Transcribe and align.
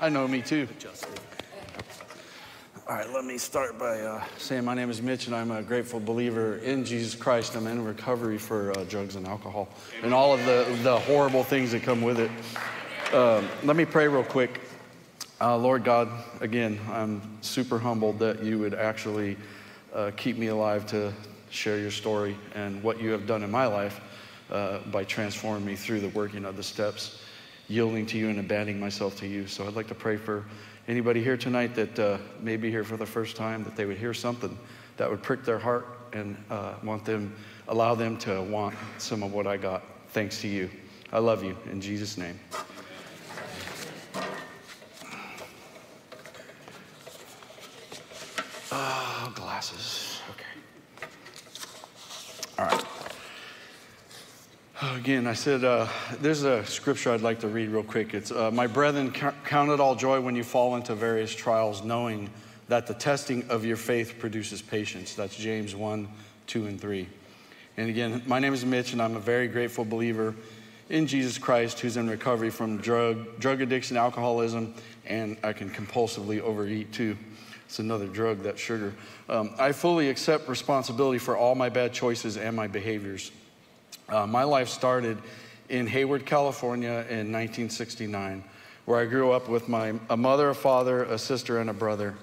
I 0.00 0.08
know 0.08 0.26
me 0.26 0.42
too. 0.42 0.66
All 2.88 2.94
right, 2.96 3.10
let 3.10 3.24
me 3.24 3.36
start 3.36 3.78
by 3.78 4.00
uh, 4.00 4.24
saying 4.38 4.64
my 4.64 4.74
name 4.74 4.88
is 4.88 5.02
Mitch, 5.02 5.26
and 5.26 5.36
I'm 5.36 5.50
a 5.50 5.62
grateful 5.62 6.00
believer 6.00 6.56
in 6.58 6.86
Jesus 6.86 7.14
Christ. 7.14 7.54
I'm 7.54 7.66
in 7.66 7.84
recovery 7.84 8.38
for 8.38 8.70
uh, 8.70 8.84
drugs 8.84 9.16
and 9.16 9.26
alcohol 9.26 9.68
and 10.02 10.14
all 10.14 10.32
of 10.32 10.42
the, 10.46 10.78
the 10.82 10.98
horrible 11.00 11.44
things 11.44 11.72
that 11.72 11.82
come 11.82 12.00
with 12.00 12.18
it. 12.18 12.30
Um, 13.14 13.46
let 13.62 13.76
me 13.76 13.84
pray 13.84 14.08
real 14.08 14.24
quick. 14.24 14.62
Uh, 15.40 15.56
Lord 15.58 15.84
God, 15.84 16.08
again, 16.40 16.80
I'm 16.90 17.20
super 17.42 17.78
humbled 17.78 18.18
that 18.20 18.42
you 18.42 18.58
would 18.58 18.72
actually 18.74 19.36
uh, 19.94 20.12
keep 20.16 20.38
me 20.38 20.46
alive 20.46 20.86
to 20.86 21.12
share 21.50 21.78
your 21.78 21.90
story 21.90 22.36
and 22.54 22.82
what 22.82 23.00
you 23.00 23.10
have 23.10 23.26
done 23.26 23.42
in 23.42 23.50
my 23.50 23.66
life 23.66 24.00
uh, 24.50 24.78
by 24.90 25.04
transforming 25.04 25.64
me 25.64 25.76
through 25.76 26.00
the 26.00 26.08
working 26.10 26.44
of 26.44 26.56
the 26.56 26.62
steps, 26.62 27.22
yielding 27.68 28.06
to 28.06 28.18
you 28.18 28.28
and 28.28 28.38
abandoning 28.38 28.80
myself 28.80 29.16
to 29.16 29.26
you. 29.26 29.46
So 29.46 29.66
I'd 29.66 29.74
like 29.74 29.88
to 29.88 29.94
pray 29.94 30.16
for 30.16 30.44
anybody 30.88 31.22
here 31.22 31.36
tonight 31.36 31.74
that 31.74 31.98
uh, 31.98 32.18
may 32.40 32.56
be 32.56 32.70
here 32.70 32.84
for 32.84 32.96
the 32.96 33.06
first 33.06 33.36
time, 33.36 33.62
that 33.64 33.76
they 33.76 33.84
would 33.84 33.98
hear 33.98 34.14
something 34.14 34.56
that 34.96 35.10
would 35.10 35.22
prick 35.22 35.44
their 35.44 35.58
heart 35.58 35.86
and 36.12 36.36
uh, 36.50 36.74
want 36.82 37.04
them, 37.04 37.34
allow 37.68 37.94
them 37.94 38.16
to 38.18 38.42
want 38.42 38.74
some 38.96 39.22
of 39.22 39.32
what 39.32 39.46
I 39.46 39.56
got. 39.56 39.82
Thanks 40.08 40.40
to 40.40 40.48
you. 40.48 40.70
I 41.12 41.18
love 41.18 41.44
you 41.44 41.56
in 41.70 41.80
Jesus' 41.80 42.16
name. 42.16 42.38
Oh, 48.72 49.32
glasses. 49.34 50.20
Okay. 50.30 50.44
All 52.58 52.66
right. 52.66 52.84
Again, 54.96 55.26
I 55.26 55.34
said, 55.34 55.64
uh, 55.64 55.86
there's 56.20 56.44
a 56.44 56.64
scripture 56.64 57.12
I'd 57.12 57.20
like 57.20 57.40
to 57.40 57.48
read 57.48 57.68
real 57.68 57.82
quick. 57.82 58.14
It's, 58.14 58.30
uh, 58.30 58.50
My 58.50 58.66
brethren, 58.66 59.12
count 59.12 59.70
it 59.70 59.80
all 59.80 59.94
joy 59.94 60.20
when 60.20 60.34
you 60.34 60.42
fall 60.42 60.76
into 60.76 60.94
various 60.94 61.34
trials, 61.34 61.84
knowing 61.84 62.30
that 62.68 62.86
the 62.86 62.94
testing 62.94 63.44
of 63.50 63.64
your 63.64 63.76
faith 63.76 64.18
produces 64.18 64.62
patience. 64.62 65.14
That's 65.14 65.36
James 65.36 65.74
1, 65.74 66.08
2, 66.46 66.66
and 66.66 66.80
3. 66.80 67.06
And 67.76 67.90
again, 67.90 68.22
my 68.26 68.38
name 68.38 68.54
is 68.54 68.64
Mitch, 68.64 68.92
and 68.92 69.02
I'm 69.02 69.16
a 69.16 69.20
very 69.20 69.46
grateful 69.46 69.84
believer 69.84 70.34
in 70.88 71.06
Jesus 71.06 71.38
Christ 71.38 71.80
who's 71.80 71.96
in 71.96 72.08
recovery 72.08 72.50
from 72.50 72.78
drug, 72.78 73.38
drug 73.38 73.60
addiction, 73.60 73.96
alcoholism, 73.96 74.74
and 75.06 75.36
I 75.42 75.52
can 75.52 75.70
compulsively 75.70 76.40
overeat 76.40 76.92
too. 76.92 77.16
It's 77.66 77.78
another 77.78 78.06
drug, 78.06 78.42
that 78.44 78.58
sugar. 78.58 78.94
Um, 79.28 79.54
I 79.58 79.72
fully 79.72 80.08
accept 80.08 80.48
responsibility 80.48 81.18
for 81.18 81.36
all 81.36 81.54
my 81.54 81.68
bad 81.68 81.92
choices 81.92 82.36
and 82.36 82.56
my 82.56 82.68
behaviors. 82.68 83.30
Uh, 84.08 84.26
my 84.26 84.42
life 84.42 84.68
started 84.68 85.18
in 85.68 85.86
Hayward, 85.86 86.24
California 86.24 87.04
in 87.10 87.30
1969, 87.30 88.42
where 88.86 88.98
I 88.98 89.04
grew 89.04 89.32
up 89.32 89.48
with 89.48 89.68
my, 89.68 89.92
a 90.08 90.16
mother, 90.16 90.48
a 90.48 90.54
father, 90.54 91.02
a 91.04 91.18
sister, 91.18 91.58
and 91.58 91.68
a 91.68 91.74
brother. 91.74 92.14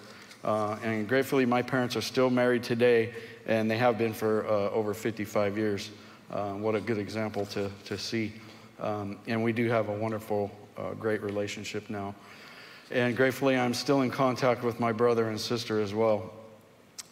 Uh, 0.44 0.78
and 0.84 1.08
gratefully, 1.08 1.46
my 1.46 1.62
parents 1.62 1.96
are 1.96 2.02
still 2.02 2.32
married 2.32 2.64
today, 2.64 3.14
and 3.46 3.70
they 3.70 3.78
have 3.78 4.00
been 4.00 4.14
for 4.14 4.48
uh, 4.48 4.72
over 4.72 4.96
55 4.96 5.58
years. 5.58 5.92
Uh, 6.32 6.54
what 6.54 6.74
a 6.74 6.82
good 6.82 6.98
example 6.98 7.46
to, 7.48 7.70
to 7.86 8.00
see. 8.00 8.34
Um, 8.80 9.20
and 9.28 9.44
we 9.44 9.54
do 9.54 9.70
have 9.70 9.90
a 9.90 9.94
wonderful, 9.94 10.50
uh, 10.78 10.94
great 10.94 11.22
relationship 11.22 11.88
now. 11.90 12.16
And 12.90 13.16
gratefully, 13.16 13.58
I'm 13.58 13.76
still 13.76 14.02
in 14.02 14.10
contact 14.10 14.64
with 14.64 14.80
my 14.80 14.92
brother 14.92 15.30
and 15.30 15.40
sister 15.40 15.80
as 15.82 15.94
well. 15.94 16.34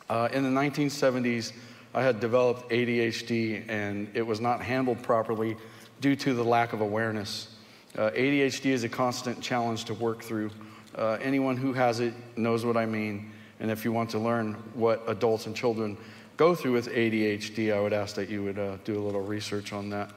Uh, 0.10 0.30
in 0.34 0.44
the 0.44 0.50
1970s, 0.50 1.54
I 1.94 2.02
had 2.04 2.20
developed 2.20 2.70
ADHD 2.70 3.64
and 3.70 4.10
it 4.16 4.24
was 4.24 4.42
not 4.42 4.62
handled 4.62 5.04
properly 5.04 5.56
due 6.02 6.16
to 6.18 6.34
the 6.34 6.44
lack 6.44 6.74
of 6.74 6.82
awareness. 6.82 7.50
Uh, 7.98 8.10
ADHD 8.12 8.72
is 8.72 8.84
a 8.84 8.90
constant 8.90 9.42
challenge 9.42 9.86
to 9.86 9.94
work 9.94 10.24
through. 10.24 10.50
Uh, 10.96 11.18
anyone 11.22 11.56
who 11.56 11.74
has 11.74 12.00
it 12.00 12.14
knows 12.36 12.66
what 12.66 12.78
I 12.78 12.86
mean. 12.86 13.32
And 13.59 13.70
if 13.70 13.86
you 13.86 13.92
want 13.92 14.09
to 14.12 14.20
learn 14.20 14.53
what 14.74 15.03
adults 15.08 15.46
and 15.46 15.56
children 15.56 15.98
go 16.36 16.56
through 16.56 16.74
with 16.74 16.90
ADHD, 16.90 17.74
I 17.74 17.80
would 17.80 17.94
ask 17.94 18.16
that 18.16 18.30
you 18.30 18.44
would 18.44 18.58
uh, 18.58 18.78
do 18.84 18.98
a 18.98 19.03
little 19.03 19.22
research 19.22 19.72
on 19.72 19.90
that. 19.90 20.12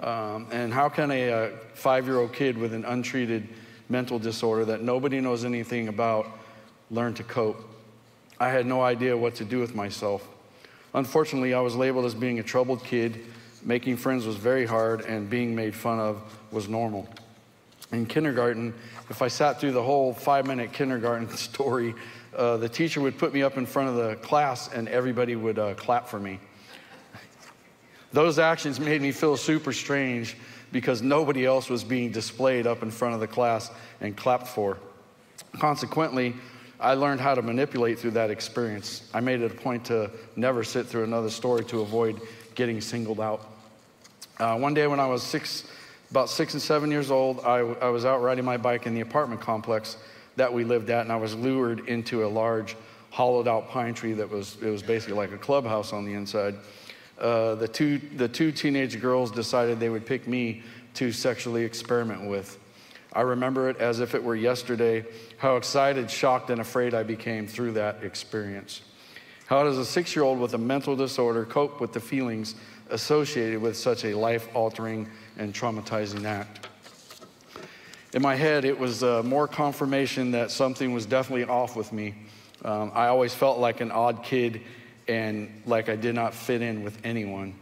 Um, 0.00 0.46
and 0.52 0.72
how 0.72 0.88
can 0.88 1.10
a, 1.10 1.28
a 1.28 1.44
uh, 1.46 1.50
five 1.74 2.06
year 2.06 2.18
old 2.18 2.32
kid 2.32 2.56
with 2.56 2.72
an 2.72 2.84
untreated 2.84 3.48
mental 3.88 4.18
disorder 4.20 4.64
that 4.66 4.82
nobody 4.82 5.20
knows 5.20 5.44
anything 5.44 5.88
about 5.88 6.26
learn 6.90 7.14
to 7.14 7.24
cope? 7.24 7.68
I 8.38 8.50
had 8.50 8.66
no 8.66 8.82
idea 8.82 9.16
what 9.16 9.34
to 9.36 9.44
do 9.44 9.58
with 9.58 9.74
myself. 9.74 10.28
Unfortunately, 10.98 11.54
I 11.54 11.60
was 11.60 11.76
labeled 11.76 12.06
as 12.06 12.14
being 12.16 12.40
a 12.40 12.42
troubled 12.42 12.82
kid. 12.82 13.24
Making 13.62 13.96
friends 13.96 14.26
was 14.26 14.34
very 14.34 14.66
hard, 14.66 15.02
and 15.02 15.30
being 15.30 15.54
made 15.54 15.72
fun 15.72 16.00
of 16.00 16.20
was 16.50 16.68
normal. 16.68 17.08
In 17.92 18.04
kindergarten, 18.04 18.74
if 19.08 19.22
I 19.22 19.28
sat 19.28 19.60
through 19.60 19.72
the 19.72 19.82
whole 19.82 20.12
five 20.12 20.44
minute 20.44 20.72
kindergarten 20.72 21.28
story, 21.36 21.94
uh, 22.36 22.56
the 22.56 22.68
teacher 22.68 23.00
would 23.00 23.16
put 23.16 23.32
me 23.32 23.44
up 23.44 23.56
in 23.56 23.64
front 23.64 23.90
of 23.90 23.94
the 23.94 24.16
class 24.16 24.72
and 24.72 24.88
everybody 24.88 25.36
would 25.36 25.60
uh, 25.60 25.74
clap 25.74 26.08
for 26.08 26.18
me. 26.18 26.40
Those 28.12 28.40
actions 28.40 28.80
made 28.80 29.00
me 29.00 29.12
feel 29.12 29.36
super 29.36 29.72
strange 29.72 30.36
because 30.72 31.00
nobody 31.00 31.46
else 31.46 31.70
was 31.70 31.84
being 31.84 32.10
displayed 32.10 32.66
up 32.66 32.82
in 32.82 32.90
front 32.90 33.14
of 33.14 33.20
the 33.20 33.28
class 33.28 33.70
and 34.00 34.16
clapped 34.16 34.48
for. 34.48 34.78
Consequently, 35.60 36.34
I 36.80 36.94
learned 36.94 37.20
how 37.20 37.34
to 37.34 37.42
manipulate 37.42 37.98
through 37.98 38.12
that 38.12 38.30
experience. 38.30 39.08
I 39.12 39.20
made 39.20 39.40
it 39.40 39.50
a 39.50 39.54
point 39.54 39.84
to 39.86 40.10
never 40.36 40.62
sit 40.62 40.86
through 40.86 41.04
another 41.04 41.30
story 41.30 41.64
to 41.66 41.80
avoid 41.80 42.20
getting 42.54 42.80
singled 42.80 43.20
out. 43.20 43.46
Uh, 44.38 44.56
one 44.56 44.74
day 44.74 44.86
when 44.86 45.00
I 45.00 45.06
was 45.06 45.22
six, 45.24 45.64
about 46.10 46.30
six 46.30 46.52
and 46.54 46.62
seven 46.62 46.90
years 46.90 47.10
old, 47.10 47.40
I, 47.40 47.58
I 47.58 47.88
was 47.88 48.04
out 48.04 48.22
riding 48.22 48.44
my 48.44 48.56
bike 48.56 48.86
in 48.86 48.94
the 48.94 49.00
apartment 49.00 49.40
complex 49.40 49.96
that 50.36 50.52
we 50.52 50.62
lived 50.62 50.88
at, 50.90 51.02
and 51.02 51.10
I 51.10 51.16
was 51.16 51.34
lured 51.34 51.88
into 51.88 52.24
a 52.24 52.28
large 52.28 52.76
hollowed 53.10 53.48
out 53.48 53.70
pine 53.70 53.94
tree 53.94 54.12
that 54.12 54.30
was, 54.30 54.56
it 54.62 54.70
was 54.70 54.82
basically 54.82 55.16
like 55.16 55.32
a 55.32 55.38
clubhouse 55.38 55.92
on 55.92 56.04
the 56.04 56.14
inside. 56.14 56.54
Uh, 57.18 57.56
the, 57.56 57.66
two, 57.66 57.98
the 58.16 58.28
two 58.28 58.52
teenage 58.52 59.00
girls 59.00 59.32
decided 59.32 59.80
they 59.80 59.88
would 59.88 60.06
pick 60.06 60.28
me 60.28 60.62
to 60.94 61.10
sexually 61.10 61.64
experiment 61.64 62.28
with. 62.28 62.56
I 63.12 63.22
remember 63.22 63.68
it 63.68 63.78
as 63.78 64.00
if 64.00 64.14
it 64.14 64.22
were 64.22 64.36
yesterday, 64.36 65.04
how 65.38 65.56
excited, 65.56 66.10
shocked, 66.10 66.50
and 66.50 66.60
afraid 66.60 66.94
I 66.94 67.02
became 67.02 67.46
through 67.46 67.72
that 67.72 68.04
experience. 68.04 68.82
How 69.46 69.62
does 69.62 69.78
a 69.78 69.84
six 69.84 70.14
year 70.14 70.24
old 70.24 70.38
with 70.38 70.54
a 70.54 70.58
mental 70.58 70.94
disorder 70.94 71.44
cope 71.46 71.80
with 71.80 71.92
the 71.92 72.00
feelings 72.00 72.54
associated 72.90 73.62
with 73.62 73.76
such 73.76 74.04
a 74.04 74.14
life 74.14 74.48
altering 74.54 75.08
and 75.38 75.54
traumatizing 75.54 76.24
act? 76.24 76.68
In 78.12 78.22
my 78.22 78.34
head, 78.36 78.64
it 78.64 78.78
was 78.78 79.02
uh, 79.02 79.22
more 79.22 79.48
confirmation 79.48 80.30
that 80.32 80.50
something 80.50 80.92
was 80.92 81.06
definitely 81.06 81.44
off 81.44 81.76
with 81.76 81.92
me. 81.92 82.14
Um, 82.64 82.90
I 82.94 83.06
always 83.06 83.34
felt 83.34 83.58
like 83.58 83.80
an 83.80 83.90
odd 83.90 84.22
kid 84.22 84.62
and 85.06 85.62
like 85.66 85.88
I 85.88 85.96
did 85.96 86.14
not 86.14 86.34
fit 86.34 86.60
in 86.60 86.82
with 86.82 86.98
anyone. 87.04 87.54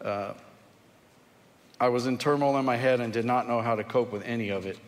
Uh, 0.00 0.32
I 1.80 1.88
was 1.88 2.06
in 2.06 2.18
turmoil 2.18 2.58
in 2.58 2.64
my 2.64 2.76
head 2.76 3.00
and 3.00 3.12
did 3.12 3.24
not 3.24 3.48
know 3.48 3.60
how 3.60 3.74
to 3.76 3.84
cope 3.84 4.12
with 4.12 4.24
any 4.24 4.48
of 4.48 4.66
it. 4.66 4.78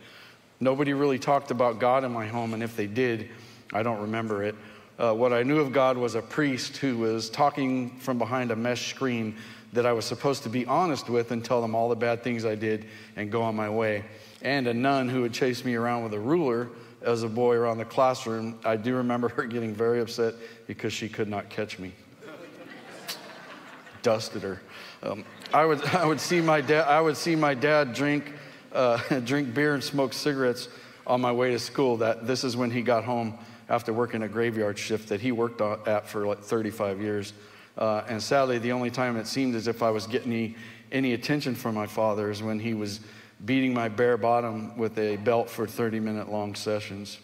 Nobody 0.58 0.92
really 0.92 1.18
talked 1.18 1.50
about 1.50 1.78
God 1.78 2.04
in 2.04 2.12
my 2.12 2.26
home, 2.26 2.52
and 2.52 2.62
if 2.62 2.76
they 2.76 2.86
did, 2.86 3.30
I 3.72 3.82
don't 3.82 4.00
remember 4.00 4.42
it. 4.42 4.54
Uh, 4.98 5.14
what 5.14 5.32
I 5.32 5.42
knew 5.42 5.58
of 5.58 5.72
God 5.72 5.96
was 5.96 6.14
a 6.14 6.20
priest 6.20 6.76
who 6.76 6.98
was 6.98 7.30
talking 7.30 7.96
from 8.00 8.18
behind 8.18 8.50
a 8.50 8.56
mesh 8.56 8.90
screen 8.90 9.36
that 9.72 9.86
I 9.86 9.92
was 9.92 10.04
supposed 10.04 10.42
to 10.42 10.48
be 10.48 10.66
honest 10.66 11.08
with 11.08 11.30
and 11.30 11.44
tell 11.44 11.62
them 11.62 11.74
all 11.74 11.88
the 11.88 11.96
bad 11.96 12.22
things 12.22 12.44
I 12.44 12.56
did 12.56 12.86
and 13.16 13.30
go 13.30 13.40
on 13.42 13.54
my 13.54 13.70
way. 13.70 14.04
And 14.42 14.66
a 14.66 14.74
nun 14.74 15.08
who 15.08 15.22
would 15.22 15.32
chase 15.32 15.64
me 15.64 15.76
around 15.76 16.02
with 16.02 16.12
a 16.12 16.18
ruler 16.18 16.68
as 17.02 17.22
a 17.22 17.28
boy 17.28 17.54
around 17.54 17.78
the 17.78 17.84
classroom. 17.84 18.58
I 18.64 18.76
do 18.76 18.96
remember 18.96 19.28
her 19.28 19.44
getting 19.44 19.74
very 19.74 20.00
upset 20.00 20.34
because 20.66 20.92
she 20.92 21.08
could 21.08 21.28
not 21.28 21.48
catch 21.48 21.78
me. 21.78 21.92
Dusted 24.02 24.42
her. 24.42 24.60
Um, 25.02 25.24
I 25.53 25.65
would, 25.65 25.84
I 25.94 26.06
would 26.06 26.21
see 26.21 26.41
my 26.41 26.61
dad, 26.61 26.87
I 26.87 27.00
would 27.00 27.16
see 27.16 27.37
my 27.37 27.55
dad 27.55 27.93
drink, 27.93 28.32
uh, 28.73 28.99
drink 29.25 29.55
beer 29.55 29.75
and 29.75 29.82
smoke 29.82 30.12
cigarettes 30.12 30.69
on 31.06 31.20
my 31.20 31.32
way 31.32 31.50
to 31.50 31.58
school. 31.58 31.99
That 31.99 32.26
this 32.26 32.44
is 32.44 32.56
when 32.56 32.70
he 32.70 32.82
got 32.82 33.05
home 33.05 33.38
after 33.69 33.93
working 33.93 34.23
a 34.23 34.29
graveyard 34.29 34.79
shift 34.79 35.08
that 35.08 35.20
he 35.20 35.32
worked 35.32 35.61
at 35.61 36.08
for 36.08 36.26
like 36.26 36.41
35 36.41 37.00
years. 37.00 37.32
Uh, 37.79 38.02
and 38.08 38.23
sadly, 38.23 38.58
the 38.58 38.73
only 38.73 38.91
time 38.91 39.17
it 39.17 39.26
seemed 39.26 39.55
as 39.55 39.69
if 39.69 39.82
I 39.82 39.91
was 39.91 40.06
getting 40.06 40.32
any, 40.32 40.56
any 40.91 41.12
attention 41.14 41.55
from 41.55 41.75
my 41.75 41.87
father 41.87 42.31
is 42.31 42.43
when 42.43 42.58
he 42.58 42.75
was 42.75 43.00
beating 43.44 43.73
my 43.73 43.88
bare 43.88 44.17
bottom 44.17 44.76
with 44.76 44.99
a 44.99 45.17
belt 45.17 45.49
for 45.49 45.67
30 45.67 46.00
minute 46.00 46.31
long 46.31 46.55
sessions. 46.55 47.19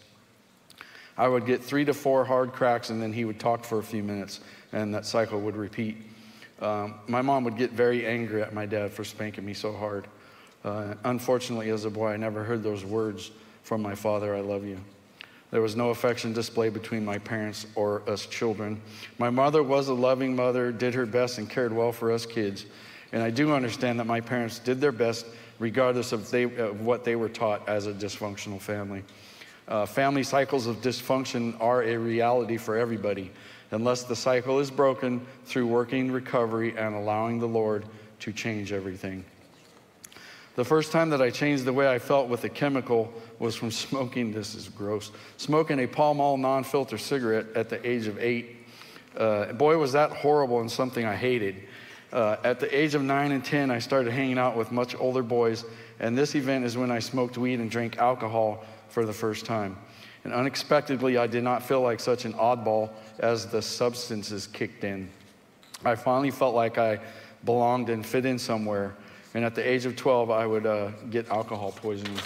I 1.17 1.27
would 1.27 1.45
get 1.45 1.63
three 1.63 1.83
to 1.85 1.93
four 1.93 2.25
hard 2.25 2.53
cracks, 2.53 2.89
and 2.89 3.01
then 3.01 3.11
he 3.11 3.25
would 3.25 3.39
talk 3.39 3.65
for 3.65 3.79
a 3.79 3.83
few 3.83 4.03
minutes, 4.03 4.39
and 4.71 4.93
that 4.93 5.05
cycle 5.05 5.41
would 5.41 5.55
repeat. 5.55 5.97
Um, 6.61 6.95
my 7.07 7.21
mom 7.21 7.43
would 7.43 7.57
get 7.57 7.71
very 7.71 8.05
angry 8.05 8.41
at 8.41 8.53
my 8.53 8.65
dad 8.65 8.91
for 8.91 9.03
spanking 9.03 9.45
me 9.45 9.53
so 9.53 9.73
hard. 9.73 10.07
Uh, 10.63 10.95
unfortunately, 11.03 11.69
as 11.69 11.85
a 11.85 11.89
boy, 11.89 12.09
I 12.09 12.17
never 12.17 12.43
heard 12.43 12.63
those 12.63 12.83
words 12.83 13.31
from 13.63 13.81
my 13.81 13.95
father, 13.95 14.35
I 14.35 14.39
love 14.39 14.65
you. 14.65 14.79
There 15.51 15.61
was 15.61 15.75
no 15.75 15.91
affection 15.91 16.33
displayed 16.33 16.73
between 16.73 17.05
my 17.05 17.19
parents 17.19 17.67
or 17.75 18.01
us 18.09 18.25
children. 18.25 18.81
My 19.17 19.29
mother 19.29 19.63
was 19.63 19.87
a 19.87 19.93
loving 19.93 20.35
mother, 20.35 20.71
did 20.71 20.93
her 20.93 21.05
best, 21.05 21.37
and 21.37 21.49
cared 21.49 21.71
well 21.71 21.91
for 21.91 22.11
us 22.11 22.25
kids. 22.25 22.65
And 23.13 23.23
I 23.23 23.29
do 23.29 23.53
understand 23.53 23.99
that 23.99 24.05
my 24.05 24.19
parents 24.19 24.59
did 24.59 24.81
their 24.81 24.91
best 24.91 25.25
regardless 25.59 26.11
of, 26.11 26.29
they, 26.29 26.43
of 26.43 26.81
what 26.81 27.03
they 27.03 27.15
were 27.15 27.29
taught 27.29 27.67
as 27.67 27.87
a 27.87 27.93
dysfunctional 27.93 28.59
family. 28.59 29.03
Uh, 29.67 29.85
family 29.85 30.23
cycles 30.23 30.67
of 30.67 30.77
dysfunction 30.77 31.59
are 31.59 31.83
a 31.83 31.97
reality 31.97 32.57
for 32.57 32.77
everybody 32.77 33.31
unless 33.71 34.03
the 34.03 34.15
cycle 34.15 34.59
is 34.59 34.71
broken 34.71 35.25
through 35.45 35.67
working 35.67 36.11
recovery 36.11 36.77
and 36.77 36.95
allowing 36.95 37.39
the 37.39 37.47
Lord 37.47 37.85
to 38.19 38.31
change 38.31 38.71
everything. 38.71 39.23
The 40.55 40.65
first 40.65 40.91
time 40.91 41.11
that 41.11 41.21
I 41.21 41.29
changed 41.29 41.65
the 41.65 41.73
way 41.73 41.87
I 41.87 41.99
felt 41.99 42.29
with 42.29 42.43
a 42.43 42.49
chemical 42.49 43.13
was 43.37 43.55
from 43.55 43.69
smoking, 43.71 44.31
this 44.31 44.55
is 44.55 44.69
gross, 44.69 45.11
smoking 45.37 45.79
a 45.79 45.87
Pall 45.87 46.15
Mall 46.15 46.37
non 46.37 46.63
filter 46.63 46.97
cigarette 46.97 47.45
at 47.55 47.69
the 47.69 47.87
age 47.87 48.07
of 48.07 48.17
eight. 48.17 48.55
Uh, 49.15 49.53
boy, 49.53 49.77
was 49.77 49.93
that 49.93 50.11
horrible 50.11 50.61
and 50.61 50.71
something 50.71 51.05
I 51.05 51.15
hated. 51.15 51.63
Uh, 52.11 52.37
at 52.43 52.59
the 52.59 52.75
age 52.75 52.95
of 52.95 53.03
nine 53.03 53.31
and 53.31 53.43
10, 53.43 53.69
I 53.69 53.79
started 53.79 54.11
hanging 54.13 54.37
out 54.37 54.55
with 54.55 54.71
much 54.71 54.95
older 54.95 55.21
boys, 55.21 55.65
and 55.99 56.17
this 56.17 56.35
event 56.35 56.65
is 56.65 56.77
when 56.77 56.89
I 56.89 56.99
smoked 56.99 57.37
weed 57.37 57.59
and 57.59 57.69
drank 57.69 57.97
alcohol 57.97 58.63
for 58.89 59.05
the 59.05 59.13
first 59.13 59.45
time. 59.45 59.75
And 60.23 60.33
unexpectedly, 60.33 61.17
I 61.17 61.27
did 61.27 61.43
not 61.43 61.63
feel 61.63 61.81
like 61.81 61.99
such 61.99 62.25
an 62.25 62.33
oddball 62.33 62.89
as 63.19 63.45
the 63.47 63.61
substances 63.61 64.47
kicked 64.47 64.83
in. 64.83 65.09
I 65.85 65.95
finally 65.95 66.31
felt 66.31 66.55
like 66.55 66.77
I 66.77 66.99
belonged 67.45 67.89
and 67.89 68.05
fit 68.05 68.25
in 68.25 68.39
somewhere. 68.39 68.95
And 69.33 69.45
at 69.45 69.55
the 69.55 69.67
age 69.67 69.85
of 69.85 69.95
12, 69.95 70.31
I 70.31 70.47
would 70.47 70.65
uh, 70.65 70.89
get 71.09 71.29
alcohol 71.29 71.71
poisoning. 71.71 72.17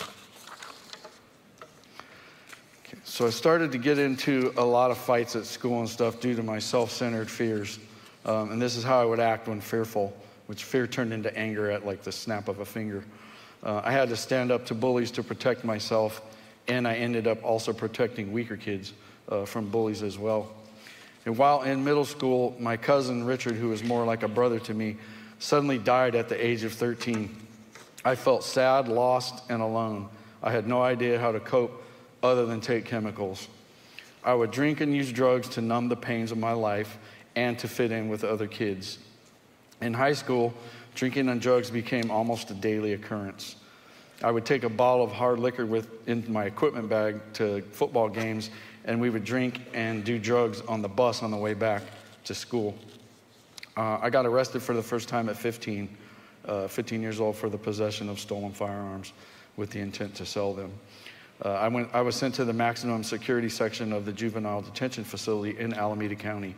So 3.03 3.27
I 3.27 3.29
started 3.29 3.71
to 3.73 3.77
get 3.77 3.99
into 3.99 4.53
a 4.57 4.63
lot 4.63 4.91
of 4.91 4.97
fights 4.97 5.35
at 5.35 5.45
school 5.45 5.79
and 5.79 5.89
stuff 5.89 6.19
due 6.19 6.35
to 6.35 6.43
my 6.43 6.59
self 6.59 6.91
centered 6.91 7.29
fears. 7.29 7.79
Um, 8.25 8.51
and 8.51 8.61
this 8.61 8.75
is 8.75 8.83
how 8.83 9.01
I 9.01 9.05
would 9.05 9.19
act 9.19 9.47
when 9.47 9.59
fearful, 9.59 10.15
which 10.47 10.63
fear 10.63 10.87
turned 10.87 11.11
into 11.11 11.35
anger 11.37 11.69
at 11.71 11.85
like 11.85 12.03
the 12.03 12.11
snap 12.11 12.47
of 12.47 12.59
a 12.59 12.65
finger. 12.65 13.03
Uh, 13.63 13.81
I 13.83 13.91
had 13.91 14.09
to 14.09 14.15
stand 14.15 14.51
up 14.51 14.65
to 14.67 14.75
bullies 14.75 15.11
to 15.11 15.23
protect 15.23 15.63
myself, 15.63 16.21
and 16.67 16.87
I 16.87 16.95
ended 16.95 17.27
up 17.27 17.43
also 17.43 17.73
protecting 17.73 18.31
weaker 18.31 18.57
kids 18.57 18.93
uh, 19.29 19.45
from 19.45 19.69
bullies 19.69 20.03
as 20.03 20.17
well. 20.17 20.51
And 21.25 21.37
while 21.37 21.61
in 21.63 21.83
middle 21.83 22.05
school, 22.05 22.55
my 22.59 22.77
cousin 22.77 23.23
Richard, 23.23 23.55
who 23.55 23.69
was 23.69 23.83
more 23.83 24.05
like 24.05 24.23
a 24.23 24.27
brother 24.27 24.59
to 24.59 24.73
me, 24.73 24.97
suddenly 25.39 25.77
died 25.77 26.15
at 26.15 26.29
the 26.29 26.45
age 26.45 26.63
of 26.63 26.73
13. 26.73 27.35
I 28.03 28.15
felt 28.15 28.43
sad, 28.43 28.87
lost, 28.87 29.43
and 29.49 29.61
alone. 29.61 30.09
I 30.41 30.51
had 30.51 30.67
no 30.67 30.81
idea 30.81 31.19
how 31.19 31.31
to 31.31 31.39
cope 31.39 31.83
other 32.23 32.45
than 32.45 32.61
take 32.61 32.85
chemicals. 32.85 33.47
I 34.23 34.33
would 34.33 34.51
drink 34.51 34.81
and 34.81 34.95
use 34.95 35.11
drugs 35.11 35.47
to 35.49 35.61
numb 35.61 35.89
the 35.89 35.95
pains 35.95 36.31
of 36.31 36.37
my 36.37 36.53
life 36.53 36.97
and 37.35 37.57
to 37.59 37.67
fit 37.67 37.91
in 37.91 38.09
with 38.09 38.23
other 38.23 38.47
kids. 38.47 38.99
In 39.81 39.93
high 39.93 40.13
school, 40.13 40.53
drinking 40.95 41.29
and 41.29 41.41
drugs 41.41 41.71
became 41.71 42.11
almost 42.11 42.51
a 42.51 42.53
daily 42.53 42.93
occurrence. 42.93 43.55
I 44.23 44.29
would 44.29 44.45
take 44.45 44.63
a 44.63 44.69
bottle 44.69 45.03
of 45.03 45.11
hard 45.11 45.39
liquor 45.39 45.65
with 45.65 46.07
in 46.07 46.31
my 46.31 46.45
equipment 46.45 46.89
bag 46.89 47.19
to 47.33 47.61
football 47.71 48.09
games, 48.09 48.51
and 48.85 48.99
we 48.99 49.09
would 49.09 49.23
drink 49.23 49.61
and 49.73 50.03
do 50.03 50.17
drugs 50.19 50.61
on 50.61 50.81
the 50.81 50.89
bus 50.89 51.23
on 51.23 51.31
the 51.31 51.37
way 51.37 51.53
back 51.53 51.83
to 52.25 52.35
school. 52.35 52.75
Uh, 53.77 53.99
I 54.01 54.09
got 54.09 54.25
arrested 54.25 54.61
for 54.61 54.73
the 54.73 54.83
first 54.83 55.07
time 55.07 55.29
at 55.29 55.37
15, 55.37 55.97
uh, 56.45 56.67
15 56.67 57.01
years 57.01 57.19
old, 57.19 57.35
for 57.35 57.49
the 57.49 57.57
possession 57.57 58.09
of 58.09 58.19
stolen 58.19 58.51
firearms 58.51 59.13
with 59.57 59.69
the 59.71 59.79
intent 59.79 60.15
to 60.15 60.25
sell 60.25 60.53
them. 60.53 60.71
Uh, 61.43 61.49
I, 61.49 61.67
went, 61.67 61.89
I 61.93 62.01
was 62.01 62.15
sent 62.15 62.35
to 62.35 62.45
the 62.45 62.53
maximum 62.53 63.03
security 63.03 63.49
section 63.49 63.93
of 63.93 64.05
the 64.05 64.13
juvenile 64.13 64.61
detention 64.61 65.03
facility 65.03 65.57
in 65.57 65.73
Alameda 65.73 66.15
County. 66.15 66.55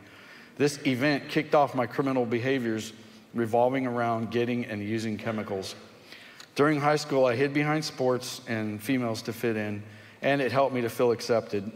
This 0.57 0.79
event 0.85 1.29
kicked 1.29 1.55
off 1.55 1.73
my 1.73 1.85
criminal 1.85 2.25
behaviors 2.25 2.93
revolving 3.33 3.87
around 3.87 4.29
getting 4.29 4.65
and 4.65 4.81
using 4.81 5.17
chemicals. 5.17 5.75
During 6.55 6.79
high 6.79 6.97
school, 6.97 7.25
I 7.25 7.35
hid 7.35 7.53
behind 7.53 7.83
sports 7.83 8.41
and 8.47 8.81
females 8.81 9.21
to 9.23 9.33
fit 9.33 9.55
in, 9.55 9.81
and 10.21 10.41
it 10.41 10.51
helped 10.51 10.75
me 10.75 10.81
to 10.81 10.89
feel 10.89 11.11
accepted. 11.11 11.71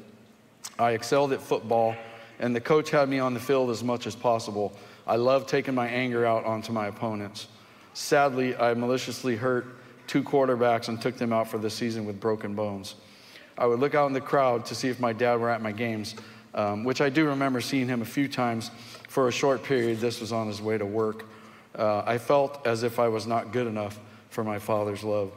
I 0.80 0.92
excelled 0.92 1.34
at 1.34 1.42
football, 1.42 1.96
and 2.40 2.56
the 2.56 2.62
coach 2.62 2.92
had 2.92 3.10
me 3.10 3.20
on 3.20 3.34
the 3.34 3.40
field 3.40 3.70
as 3.70 3.84
much 3.84 4.06
as 4.06 4.16
possible. 4.16 4.78
I 5.08 5.16
loved 5.16 5.50
taking 5.50 5.74
my 5.74 5.88
anger 5.88 6.26
out 6.26 6.46
onto 6.46 6.72
my 6.72 6.88
opponents. 6.88 7.48
Sadly, 7.94 8.56
I 8.56 8.74
maliciously 8.74 9.36
hurt 9.36 9.66
two 10.06 10.24
quarterbacks 10.24 10.88
and 10.88 11.02
took 11.02 11.18
them 11.18 11.34
out 11.34 11.48
for 11.50 11.58
the 11.58 11.70
season 11.70 12.06
with 12.06 12.20
broken 12.20 12.54
bones. 12.54 12.96
I 13.58 13.66
would 13.66 13.80
look 13.80 13.96
out 13.96 14.08
in 14.08 14.14
the 14.14 14.22
crowd 14.22 14.66
to 14.68 14.76
see 14.76 14.88
if 14.88 15.00
my 15.00 15.14
dad 15.14 15.40
were 15.40 15.50
at 15.50 15.62
my 15.62 15.72
games, 15.72 16.16
um, 16.54 16.84
which 16.84 17.02
I 17.02 17.10
do 17.10 17.26
remember 17.28 17.60
seeing 17.60 17.88
him 17.88 18.02
a 18.02 18.06
few 18.06 18.28
times 18.28 18.70
for 19.10 19.28
a 19.28 19.32
short 19.32 19.64
period. 19.64 20.00
This 20.00 20.22
was 20.22 20.32
on 20.32 20.48
his 20.48 20.62
way 20.62 20.78
to 20.78 20.86
work. 20.86 21.26
Uh, 21.76 22.04
I 22.06 22.20
felt 22.20 22.66
as 22.68 22.84
if 22.84 23.00
I 23.00 23.08
was 23.08 23.26
not 23.26 23.52
good 23.52 23.66
enough 23.66 24.00
for 24.30 24.44
my 24.44 24.60
father's 24.60 25.04
love. 25.04 25.32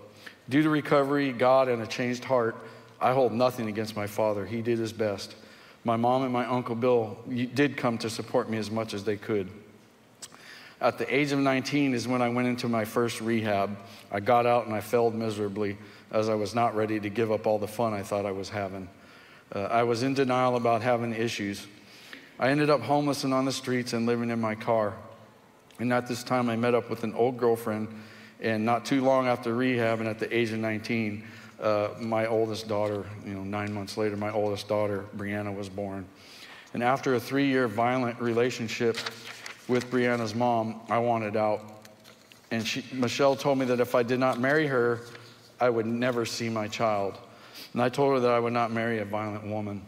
Due 0.50 0.62
to 0.62 0.69
recovery, 0.69 1.32
God, 1.32 1.69
and 1.69 1.82
a 1.82 1.87
changed 1.87 2.25
heart, 2.25 2.56
I 3.00 3.12
hold 3.12 3.32
nothing 3.32 3.69
against 3.69 3.97
my 3.97 4.06
father. 4.06 4.44
He 4.44 4.62
did 4.62 4.79
his 4.79 4.93
best. 4.93 5.35
My 5.85 5.97
mom 5.97 6.23
and 6.23 6.32
my 6.32 6.44
uncle 6.47 6.75
Bill 6.75 7.19
did 7.55 7.76
come 7.76 7.97
to 7.99 8.11
support 8.11 8.50
me 8.50 8.58
as 8.58 8.70
much 8.70 8.93
as 8.93 9.05
they 9.05 9.17
could. 9.17 9.49
At 10.81 10.99
the 10.99 11.14
age 11.14 11.32
of 11.32 11.38
19 11.38 11.94
is 11.94 12.08
when 12.08 12.23
I 12.23 12.29
went 12.29 12.49
into 12.49 12.69
my 12.69 12.85
first 12.85 13.20
rehab. 13.20 13.76
I 14.11 14.20
got 14.20 14.47
out 14.47 14.67
and 14.67 14.75
I 14.75 14.81
failed 14.81 15.14
miserably 15.14 15.79
as 16.11 16.29
I 16.29 16.35
was 16.35 16.55
not 16.55 16.75
ready 16.75 16.99
to 17.00 17.08
give 17.08 17.31
up 17.31 17.47
all 17.47 17.58
the 17.58 17.69
fun 17.69 17.93
I 17.93 18.02
thought 18.02 18.26
I 18.26 18.32
was 18.32 18.49
having. 18.49 18.88
Uh, 19.55 19.61
I 19.61 19.82
was 19.82 20.02
in 20.02 20.14
denial 20.14 20.56
about 20.56 20.82
having 20.82 21.12
issues. 21.12 21.67
I 22.38 22.49
ended 22.50 22.70
up 22.70 22.81
homeless 22.81 23.25
and 23.25 23.35
on 23.35 23.44
the 23.44 23.52
streets 23.52 23.93
and 23.93 24.06
living 24.06 24.31
in 24.31 24.41
my 24.41 24.55
car. 24.55 24.94
And 25.79 25.93
at 25.93 26.06
this 26.06 26.23
time, 26.23 26.49
I 26.49 26.56
met 26.56 26.75
up 26.75 26.88
with 26.88 27.05
an 27.05 27.14
old 27.14 27.38
girlfriend. 27.38 27.88
And 28.41 28.64
not 28.64 28.87
too 28.87 29.02
long 29.05 29.26
after 29.26 29.55
rehab, 29.55 30.00
and 30.00 30.08
at 30.08 30.19
the 30.19 30.35
age 30.35 30.50
of 30.50 30.58
19, 30.58 31.25
uh, 31.61 31.91
my 32.01 32.27
oldest 32.27 32.69
daughter, 32.69 33.05
you 33.25 33.35
know, 33.35 33.43
nine 33.43 33.73
months 33.73 33.97
later, 33.97 34.17
my 34.17 34.31
oldest 34.31 34.69
daughter, 34.69 35.05
Brianna, 35.17 35.55
was 35.55 35.69
born. 35.69 36.07
And 36.73 36.83
after 36.83 37.15
a 37.15 37.21
three 37.21 37.47
year 37.47 37.69
violent 37.69 38.21
relationship 38.21 38.97
with 39.69 39.91
Brianna's 39.91 40.35
mom, 40.35 40.81
I 40.89 40.99
wanted 40.99 41.37
out. 41.37 41.89
And 42.51 42.67
she, 42.67 42.85
Michelle 42.93 43.37
told 43.37 43.59
me 43.59 43.67
that 43.67 43.81
if 43.81 43.95
I 43.95 44.03
did 44.03 44.19
not 44.19 44.41
marry 44.41 44.67
her, 44.67 45.01
I 45.61 45.69
would 45.69 45.87
never 45.87 46.25
see 46.25 46.49
my 46.49 46.67
child. 46.69 47.19
And 47.73 47.83
I 47.83 47.89
told 47.89 48.15
her 48.15 48.21
that 48.21 48.31
I 48.31 48.41
would 48.41 48.53
not 48.53 48.73
marry 48.73 48.99
a 48.99 49.05
violent 49.05 49.47
woman. 49.47 49.83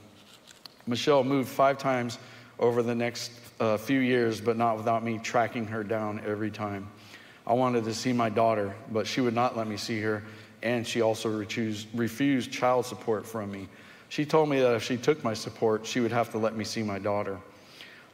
Michelle 0.87 1.25
moved 1.25 1.49
five 1.49 1.79
times 1.79 2.19
over 2.59 2.83
the 2.83 2.95
next 2.95 3.33
uh, 3.61 3.77
few 3.77 4.01
years, 4.01 4.41
but 4.41 4.57
not 4.57 4.77
without 4.77 5.05
me 5.05 5.19
tracking 5.19 5.67
her 5.67 5.83
down 5.83 6.21
every 6.27 6.51
time. 6.51 6.89
I 7.47 7.55
wanted 7.55 7.85
to 7.85 7.95
see 7.95 8.13
my 8.13 8.29
daughter, 8.29 8.75
but 8.93 9.07
she 9.07 9.21
would 9.21 9.35
not 9.35 9.57
let 9.57 9.67
me 9.67 9.77
see 9.77 10.01
her, 10.03 10.23
and 10.63 10.87
she 10.87 11.01
also 11.01 11.29
refused, 11.29 12.53
child 12.53 12.87
support 12.87 13.27
from 13.27 13.51
me. 13.51 13.69
She 14.09 14.25
told 14.25 14.49
me 14.49 14.61
that 14.61 14.75
if 14.75 14.83
she 14.83 14.97
took 14.97 15.25
my 15.25 15.35
support, 15.35 15.87
she 15.87 16.01
would 16.01 16.13
have 16.13 16.31
to 16.33 16.39
let 16.39 16.55
me 16.55 16.65
see 16.65 16.83
my 16.83 16.99
daughter. 16.99 17.39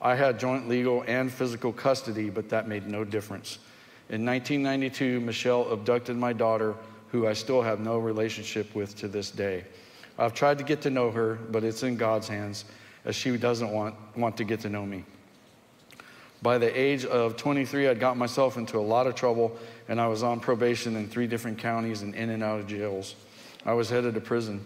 I 0.00 0.14
had 0.14 0.38
joint 0.38 0.68
legal 0.68 1.02
and 1.06 1.32
physical 1.32 1.72
custody, 1.72 2.30
but 2.30 2.48
that 2.50 2.68
made 2.68 2.86
no 2.86 3.04
difference. 3.04 3.58
In 4.08 4.24
1992, 4.24 5.20
Michelle 5.20 5.68
abducted 5.70 6.16
my 6.16 6.32
daughter 6.32 6.74
who 7.10 7.26
I 7.26 7.32
still 7.32 7.62
have 7.62 7.80
no 7.80 7.98
relationship 7.98 8.74
with 8.74 8.96
to 8.98 9.08
this 9.08 9.30
day. 9.30 9.64
I've 10.18 10.34
tried 10.34 10.58
to 10.58 10.64
get 10.64 10.80
to 10.82 10.90
know 10.90 11.10
her, 11.10 11.34
but 11.50 11.64
it's 11.64 11.82
in 11.82 11.96
God's 11.96 12.28
hands 12.28 12.64
as 13.04 13.16
she 13.16 13.36
doesn't 13.36 13.70
want, 13.70 13.94
want 14.16 14.36
to 14.36 14.44
get 14.44 14.60
to 14.60 14.68
know 14.68 14.86
me. 14.86 15.04
By 16.40 16.58
the 16.58 16.78
age 16.78 17.04
of 17.04 17.36
23, 17.36 17.88
I'd 17.88 17.98
got 17.98 18.16
myself 18.16 18.56
into 18.56 18.78
a 18.78 18.80
lot 18.80 19.06
of 19.06 19.14
trouble, 19.16 19.56
and 19.88 20.00
I 20.00 20.06
was 20.06 20.22
on 20.22 20.38
probation 20.38 20.94
in 20.94 21.08
three 21.08 21.26
different 21.26 21.58
counties 21.58 22.02
and 22.02 22.14
in 22.14 22.30
and 22.30 22.44
out 22.44 22.60
of 22.60 22.68
jails. 22.68 23.16
I 23.66 23.72
was 23.72 23.90
headed 23.90 24.14
to 24.14 24.20
prison. 24.20 24.64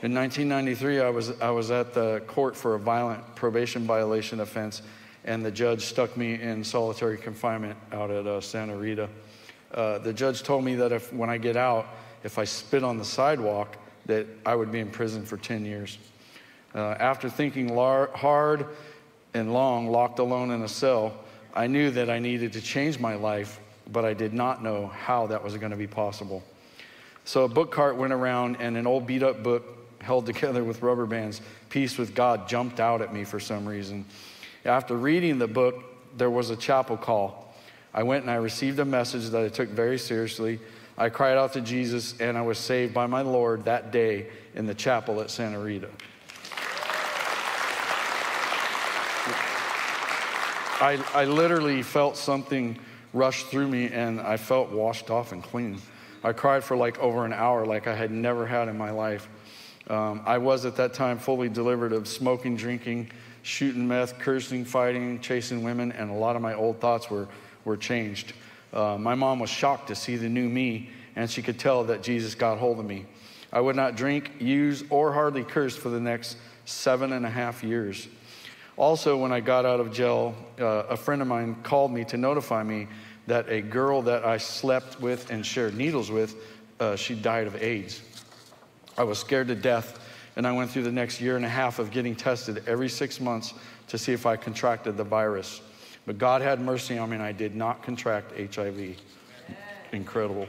In 0.00 0.14
1993, 0.14 1.00
I 1.00 1.10
was, 1.10 1.40
I 1.40 1.50
was 1.50 1.72
at 1.72 1.92
the 1.92 2.22
court 2.28 2.56
for 2.56 2.76
a 2.76 2.78
violent 2.78 3.34
probation 3.34 3.84
violation 3.84 4.38
offense, 4.38 4.82
and 5.24 5.44
the 5.44 5.50
judge 5.50 5.82
stuck 5.86 6.16
me 6.16 6.40
in 6.40 6.62
solitary 6.62 7.18
confinement 7.18 7.76
out 7.90 8.12
at 8.12 8.24
uh, 8.24 8.40
Santa 8.40 8.76
Rita. 8.76 9.08
Uh, 9.74 9.98
the 9.98 10.12
judge 10.12 10.44
told 10.44 10.64
me 10.64 10.76
that 10.76 10.92
if 10.92 11.12
when 11.12 11.30
I 11.30 11.36
get 11.36 11.56
out, 11.56 11.86
if 12.22 12.38
I 12.38 12.44
spit 12.44 12.84
on 12.84 12.96
the 12.96 13.04
sidewalk, 13.04 13.76
that 14.06 14.26
I 14.46 14.54
would 14.54 14.70
be 14.70 14.78
in 14.78 14.88
prison 14.88 15.26
for 15.26 15.36
10 15.36 15.64
years. 15.64 15.98
Uh, 16.74 16.94
after 16.98 17.28
thinking 17.28 17.74
lar- 17.74 18.10
hard 18.14 18.66
and 19.34 19.52
long, 19.52 19.88
locked 19.88 20.18
alone 20.18 20.50
in 20.50 20.62
a 20.62 20.68
cell, 20.68 21.14
I 21.54 21.66
knew 21.66 21.90
that 21.92 22.08
I 22.10 22.18
needed 22.18 22.52
to 22.54 22.60
change 22.60 22.98
my 22.98 23.14
life, 23.14 23.60
but 23.90 24.04
I 24.04 24.14
did 24.14 24.32
not 24.32 24.62
know 24.62 24.88
how 24.88 25.26
that 25.28 25.42
was 25.42 25.56
going 25.56 25.70
to 25.70 25.76
be 25.76 25.86
possible. 25.86 26.42
So 27.24 27.44
a 27.44 27.48
book 27.48 27.70
cart 27.70 27.96
went 27.96 28.12
around, 28.12 28.56
and 28.60 28.76
an 28.76 28.86
old 28.86 29.06
beat 29.06 29.22
up 29.22 29.42
book 29.42 29.64
held 30.00 30.26
together 30.26 30.64
with 30.64 30.82
rubber 30.82 31.06
bands, 31.06 31.40
Peace 31.70 31.98
with 31.98 32.14
God, 32.14 32.48
jumped 32.48 32.80
out 32.80 33.02
at 33.02 33.12
me 33.12 33.24
for 33.24 33.38
some 33.38 33.66
reason. 33.66 34.04
After 34.64 34.96
reading 34.96 35.38
the 35.38 35.48
book, 35.48 35.84
there 36.16 36.30
was 36.30 36.50
a 36.50 36.56
chapel 36.56 36.96
call. 36.96 37.54
I 37.92 38.02
went 38.02 38.22
and 38.22 38.30
I 38.30 38.36
received 38.36 38.78
a 38.78 38.84
message 38.84 39.28
that 39.30 39.44
I 39.44 39.48
took 39.48 39.68
very 39.68 39.98
seriously. 39.98 40.60
I 40.96 41.08
cried 41.10 41.36
out 41.36 41.52
to 41.52 41.60
Jesus, 41.60 42.18
and 42.20 42.38
I 42.38 42.42
was 42.42 42.58
saved 42.58 42.94
by 42.94 43.06
my 43.06 43.22
Lord 43.22 43.64
that 43.64 43.92
day 43.92 44.28
in 44.54 44.66
the 44.66 44.74
chapel 44.74 45.20
at 45.20 45.30
Santa 45.30 45.58
Rita. 45.58 45.88
I, 50.80 51.04
I 51.12 51.24
literally 51.24 51.82
felt 51.82 52.16
something 52.16 52.78
rush 53.12 53.44
through 53.44 53.66
me, 53.66 53.88
and 53.88 54.20
I 54.20 54.36
felt 54.36 54.70
washed 54.70 55.10
off 55.10 55.32
and 55.32 55.42
clean. 55.42 55.80
I 56.22 56.32
cried 56.32 56.62
for 56.62 56.76
like 56.76 56.98
over 57.00 57.24
an 57.24 57.32
hour, 57.32 57.66
like 57.66 57.88
I 57.88 57.94
had 57.94 58.12
never 58.12 58.46
had 58.46 58.68
in 58.68 58.78
my 58.78 58.90
life. 58.90 59.28
Um, 59.88 60.22
I 60.24 60.38
was 60.38 60.64
at 60.66 60.76
that 60.76 60.94
time 60.94 61.18
fully 61.18 61.48
delivered 61.48 61.92
of 61.92 62.06
smoking, 62.06 62.56
drinking, 62.56 63.10
shooting 63.42 63.88
meth, 63.88 64.20
cursing, 64.20 64.64
fighting, 64.64 65.18
chasing 65.20 65.64
women, 65.64 65.90
and 65.92 66.10
a 66.10 66.14
lot 66.14 66.36
of 66.36 66.42
my 66.42 66.54
old 66.54 66.80
thoughts 66.80 67.10
were, 67.10 67.26
were 67.64 67.76
changed. 67.76 68.32
Uh, 68.72 68.96
my 68.98 69.16
mom 69.16 69.40
was 69.40 69.50
shocked 69.50 69.88
to 69.88 69.96
see 69.96 70.16
the 70.16 70.28
new 70.28 70.48
me, 70.48 70.90
and 71.16 71.28
she 71.28 71.42
could 71.42 71.58
tell 71.58 71.82
that 71.84 72.04
Jesus 72.04 72.36
got 72.36 72.58
hold 72.58 72.78
of 72.78 72.84
me. 72.84 73.06
I 73.52 73.60
would 73.60 73.76
not 73.76 73.96
drink, 73.96 74.30
use, 74.38 74.84
or 74.90 75.12
hardly 75.12 75.42
curse 75.42 75.74
for 75.74 75.88
the 75.88 76.00
next 76.00 76.36
seven 76.66 77.12
and 77.12 77.26
a 77.26 77.30
half 77.30 77.64
years. 77.64 78.06
Also, 78.78 79.16
when 79.16 79.32
I 79.32 79.40
got 79.40 79.66
out 79.66 79.80
of 79.80 79.92
jail, 79.92 80.36
uh, 80.60 80.84
a 80.88 80.96
friend 80.96 81.20
of 81.20 81.26
mine 81.26 81.56
called 81.64 81.90
me 81.90 82.04
to 82.04 82.16
notify 82.16 82.62
me 82.62 82.86
that 83.26 83.48
a 83.48 83.60
girl 83.60 84.02
that 84.02 84.24
I 84.24 84.36
slept 84.36 85.00
with 85.00 85.30
and 85.30 85.44
shared 85.44 85.76
needles 85.76 86.12
with, 86.12 86.36
uh, 86.78 86.94
she 86.94 87.16
died 87.16 87.48
of 87.48 87.60
AIDS. 87.60 88.00
I 88.96 89.02
was 89.02 89.18
scared 89.18 89.48
to 89.48 89.56
death, 89.56 89.98
and 90.36 90.46
I 90.46 90.52
went 90.52 90.70
through 90.70 90.84
the 90.84 90.92
next 90.92 91.20
year 91.20 91.34
and 91.34 91.44
a 91.44 91.48
half 91.48 91.80
of 91.80 91.90
getting 91.90 92.14
tested 92.14 92.62
every 92.68 92.88
six 92.88 93.20
months 93.20 93.52
to 93.88 93.98
see 93.98 94.12
if 94.12 94.26
I 94.26 94.36
contracted 94.36 94.96
the 94.96 95.02
virus. 95.02 95.60
But 96.06 96.18
God 96.18 96.40
had 96.40 96.60
mercy 96.60 96.98
on 96.98 97.10
me, 97.10 97.16
and 97.16 97.22
I 97.22 97.32
did 97.32 97.56
not 97.56 97.82
contract 97.82 98.32
HIV. 98.54 98.96
Incredible. 99.90 100.46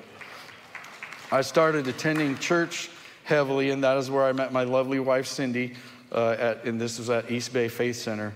I 1.31 1.41
started 1.41 1.87
attending 1.87 2.37
church 2.37 2.91
heavily, 3.23 3.71
and 3.71 3.83
that 3.83 3.97
is 3.97 4.11
where 4.11 4.25
I 4.25 4.33
met 4.33 4.53
my 4.53 4.65
lovely 4.65 4.99
wife, 4.99 5.25
Cindy, 5.25 5.73
uh, 6.11 6.35
at, 6.39 6.65
and 6.65 6.79
this 6.79 6.97
was 6.97 7.09
at 7.09 7.29
East 7.29 7.53
Bay 7.53 7.67
Faith 7.67 7.97
Center. 7.97 8.33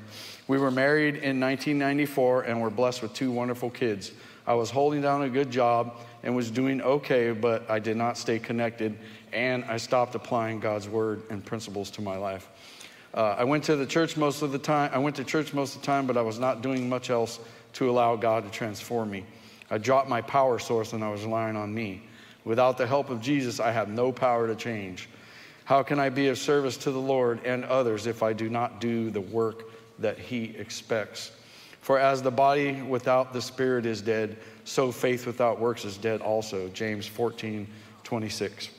We 0.48 0.58
were 0.58 0.72
married 0.72 1.16
in 1.16 1.40
1994 1.40 2.44
and 2.44 2.62
were 2.62 2.70
blessed 2.70 3.02
with 3.02 3.14
two 3.14 3.32
wonderful 3.32 3.70
kids. 3.70 4.12
I 4.46 4.56
was 4.56 4.70
holding 4.70 5.02
down 5.02 5.22
a 5.24 5.30
good 5.30 5.50
job 5.50 5.96
and 6.22 6.36
was 6.36 6.52
doing 6.52 6.82
okay, 6.82 7.32
but 7.32 7.70
I 7.70 7.80
did 7.80 7.96
not 7.96 8.18
stay 8.18 8.40
connected, 8.40 8.98
and 9.32 9.64
I 9.66 9.78
stopped 9.78 10.16
applying 10.16 10.60
God's 10.60 10.90
word 10.90 11.24
and 11.30 11.44
principles 11.44 11.90
to 11.92 12.02
my 12.02 12.18
life. 12.18 12.50
Uh, 13.14 13.36
I 13.38 13.44
went 13.44 13.64
to 13.66 13.76
the 13.76 13.86
church 13.86 14.18
most 14.18 14.42
of 14.42 14.52
the 14.52 14.60
time. 14.60 14.90
I 14.94 14.98
went 14.98 15.16
to 15.18 15.24
church 15.24 15.54
most 15.54 15.76
of 15.76 15.82
the 15.82 15.86
time, 15.86 16.08
but 16.08 16.18
I 16.18 16.22
was 16.22 16.40
not 16.40 16.62
doing 16.62 16.90
much 16.90 17.10
else 17.10 17.40
to 17.74 17.90
allow 17.90 18.16
God 18.16 18.44
to 18.44 18.50
transform 18.50 19.12
me. 19.12 19.26
I 19.70 19.78
dropped 19.78 20.10
my 20.10 20.22
power 20.22 20.60
source 20.60 20.94
and 20.94 21.04
I 21.04 21.10
was 21.10 21.24
relying 21.24 21.56
on 21.56 21.74
me. 21.74 22.04
Without 22.44 22.78
the 22.78 22.88
help 22.88 23.10
of 23.10 23.22
Jesus, 23.22 23.60
I 23.60 23.72
have 23.72 23.88
no 23.88 24.12
power 24.12 24.48
to 24.48 24.56
change. 24.56 25.10
How 25.66 25.84
can 25.84 26.00
I 26.00 26.10
be 26.10 26.28
of 26.28 26.38
service 26.38 26.78
to 26.78 26.92
the 26.92 27.00
Lord 27.00 27.40
and 27.46 27.64
others 27.66 28.08
if 28.08 28.22
I 28.22 28.34
do 28.34 28.50
not 28.50 28.82
do 28.82 29.10
the 29.10 29.22
work 29.22 29.64
that 30.00 30.20
He 30.20 30.56
expects? 30.58 31.32
For 31.82 32.00
as 32.00 32.22
the 32.22 32.32
body 32.32 32.82
without 32.82 33.34
the 33.34 33.42
spirit 33.42 33.86
is 33.86 34.02
dead, 34.02 34.38
so 34.64 34.92
faith 34.92 35.26
without 35.26 35.60
works 35.60 35.86
is 35.86 35.98
dead 35.98 36.22
also. 36.22 36.70
James 36.70 37.06
14, 37.06 37.68
26. 38.04 38.70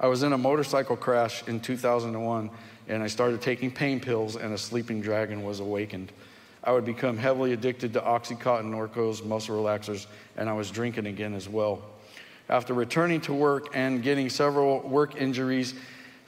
I 0.00 0.06
was 0.06 0.22
in 0.22 0.32
a 0.32 0.38
motorcycle 0.38 0.96
crash 0.96 1.46
in 1.46 1.60
2001 1.60 2.50
and 2.88 3.02
I 3.02 3.06
started 3.06 3.40
taking 3.40 3.70
pain 3.70 4.00
pills, 4.00 4.36
and 4.36 4.52
a 4.52 4.58
sleeping 4.58 5.00
dragon 5.00 5.44
was 5.44 5.60
awakened. 5.60 6.12
I 6.64 6.72
would 6.72 6.84
become 6.84 7.16
heavily 7.16 7.52
addicted 7.52 7.92
to 7.94 8.00
Oxycontin, 8.00 8.70
Norcos, 8.70 9.24
muscle 9.24 9.56
relaxers, 9.56 10.06
and 10.36 10.48
I 10.48 10.52
was 10.52 10.70
drinking 10.70 11.06
again 11.06 11.34
as 11.34 11.48
well. 11.48 11.82
After 12.48 12.74
returning 12.74 13.20
to 13.22 13.32
work 13.32 13.68
and 13.74 14.02
getting 14.02 14.28
several 14.28 14.80
work 14.80 15.16
injuries 15.16 15.74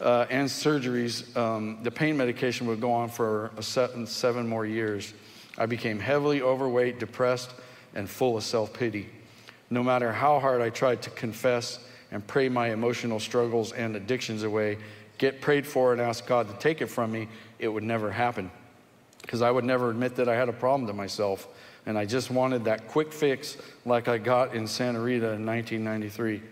uh, 0.00 0.26
and 0.30 0.48
surgeries, 0.48 1.36
um, 1.36 1.78
the 1.82 1.90
pain 1.90 2.16
medication 2.16 2.66
would 2.66 2.80
go 2.80 2.92
on 2.92 3.08
for 3.08 3.50
seven, 3.60 4.06
seven 4.06 4.48
more 4.48 4.66
years. 4.66 5.12
I 5.58 5.66
became 5.66 5.98
heavily 5.98 6.42
overweight, 6.42 6.98
depressed, 6.98 7.50
and 7.94 8.08
full 8.08 8.36
of 8.36 8.42
self 8.42 8.72
pity. 8.72 9.08
No 9.70 9.82
matter 9.82 10.12
how 10.12 10.40
hard 10.40 10.60
I 10.60 10.70
tried 10.70 11.02
to 11.02 11.10
confess 11.10 11.78
and 12.10 12.26
pray 12.26 12.48
my 12.48 12.70
emotional 12.72 13.18
struggles 13.18 13.72
and 13.72 13.96
addictions 13.96 14.42
away, 14.42 14.78
get 15.18 15.40
prayed 15.40 15.66
for, 15.66 15.92
and 15.92 16.00
ask 16.00 16.26
God 16.26 16.48
to 16.48 16.54
take 16.58 16.80
it 16.80 16.86
from 16.86 17.12
me, 17.12 17.28
it 17.58 17.68
would 17.68 17.82
never 17.82 18.10
happen. 18.10 18.50
Because 19.22 19.42
I 19.42 19.50
would 19.50 19.64
never 19.64 19.90
admit 19.90 20.16
that 20.16 20.28
I 20.28 20.34
had 20.34 20.48
a 20.48 20.52
problem 20.52 20.86
to 20.86 20.92
myself. 20.92 21.48
And 21.86 21.98
I 21.98 22.04
just 22.06 22.30
wanted 22.30 22.64
that 22.64 22.88
quick 22.88 23.12
fix 23.12 23.58
like 23.84 24.08
I 24.08 24.18
got 24.18 24.54
in 24.54 24.66
Santa 24.66 25.00
Rita 25.00 25.32
in 25.32 25.44
1993. 25.44 26.42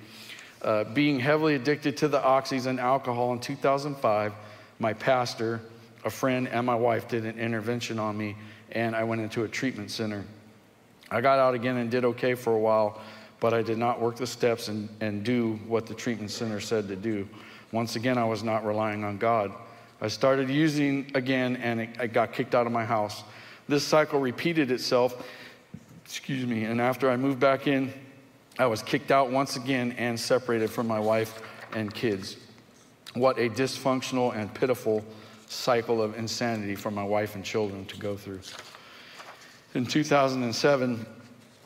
Uh, 0.60 0.84
being 0.84 1.18
heavily 1.18 1.54
addicted 1.54 1.96
to 1.96 2.08
the 2.08 2.20
oxys 2.20 2.66
and 2.66 2.78
alcohol 2.78 3.32
in 3.32 3.40
2005, 3.40 4.32
my 4.78 4.92
pastor, 4.92 5.60
a 6.04 6.10
friend, 6.10 6.48
and 6.48 6.66
my 6.66 6.74
wife 6.74 7.08
did 7.08 7.24
an 7.24 7.38
intervention 7.38 7.98
on 7.98 8.16
me, 8.16 8.36
and 8.70 8.94
I 8.94 9.04
went 9.04 9.20
into 9.20 9.44
a 9.44 9.48
treatment 9.48 9.90
center. 9.90 10.24
I 11.10 11.20
got 11.20 11.38
out 11.38 11.54
again 11.54 11.78
and 11.78 11.90
did 11.90 12.04
okay 12.04 12.34
for 12.34 12.54
a 12.54 12.58
while, 12.58 13.00
but 13.40 13.52
I 13.52 13.62
did 13.62 13.76
not 13.76 14.00
work 14.00 14.16
the 14.16 14.26
steps 14.26 14.68
and, 14.68 14.88
and 15.00 15.24
do 15.24 15.58
what 15.66 15.86
the 15.86 15.94
treatment 15.94 16.30
center 16.30 16.60
said 16.60 16.88
to 16.88 16.96
do. 16.96 17.28
Once 17.72 17.96
again, 17.96 18.16
I 18.16 18.24
was 18.24 18.44
not 18.44 18.64
relying 18.64 19.02
on 19.02 19.18
God. 19.18 19.52
I 20.00 20.08
started 20.08 20.48
using 20.48 21.10
again, 21.14 21.56
and 21.56 21.88
I 21.98 22.06
got 22.06 22.32
kicked 22.32 22.54
out 22.54 22.66
of 22.66 22.72
my 22.72 22.84
house. 22.84 23.24
This 23.72 23.84
cycle 23.84 24.20
repeated 24.20 24.70
itself, 24.70 25.26
excuse 26.04 26.44
me, 26.44 26.64
and 26.64 26.78
after 26.78 27.08
I 27.08 27.16
moved 27.16 27.40
back 27.40 27.66
in, 27.66 27.90
I 28.58 28.66
was 28.66 28.82
kicked 28.82 29.10
out 29.10 29.30
once 29.30 29.56
again 29.56 29.92
and 29.92 30.20
separated 30.20 30.68
from 30.68 30.86
my 30.86 31.00
wife 31.00 31.40
and 31.72 31.94
kids. 31.94 32.36
What 33.14 33.38
a 33.38 33.48
dysfunctional 33.48 34.36
and 34.36 34.52
pitiful 34.52 35.02
cycle 35.46 36.02
of 36.02 36.18
insanity 36.18 36.74
for 36.74 36.90
my 36.90 37.02
wife 37.02 37.34
and 37.34 37.42
children 37.42 37.86
to 37.86 37.96
go 37.96 38.14
through. 38.14 38.40
In 39.72 39.86
2007, 39.86 41.06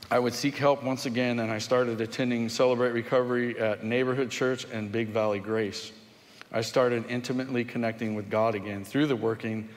I 0.09 0.21
would 0.21 0.33
seek 0.33 0.57
help 0.57 0.85
once 0.85 1.07
again, 1.07 1.41
and 1.41 1.51
I 1.51 1.59
started 1.59 2.01
attending 2.01 2.49
Celebrate 2.49 2.93
Recovery 2.93 3.59
at 3.59 3.83
Neighborhood 3.83 4.31
Church 4.31 4.65
and 4.73 4.93
Big 4.93 5.09
Valley 5.09 5.41
Grace. 5.41 5.91
I 6.53 6.61
started 6.61 7.05
intimately 7.09 7.65
connecting 7.65 8.15
with 8.15 8.31
God 8.31 8.55
again 8.55 8.85
through 8.85 9.09
the 9.09 9.17
working 9.17 9.69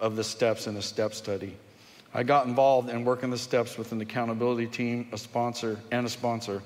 of 0.00 0.16
the 0.16 0.24
steps 0.24 0.66
in 0.66 0.76
a 0.76 0.82
step 0.82 1.14
study. 1.14 1.56
I 2.18 2.24
got 2.24 2.48
involved 2.48 2.90
in 2.90 3.04
working 3.04 3.30
the 3.30 3.38
steps 3.38 3.78
with 3.78 3.92
an 3.92 4.00
accountability 4.00 4.66
team, 4.66 5.06
a 5.12 5.16
sponsor, 5.16 5.78
and 5.92 6.04
a 6.04 6.08
sponsor. 6.08 6.64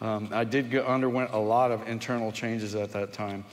Um, 0.00 0.30
I 0.32 0.44
did 0.44 0.70
go, 0.70 0.80
underwent 0.80 1.34
a 1.34 1.38
lot 1.38 1.70
of 1.70 1.86
internal 1.86 2.32
changes 2.32 2.74
at 2.74 2.92
that 2.92 3.12
time. 3.12 3.44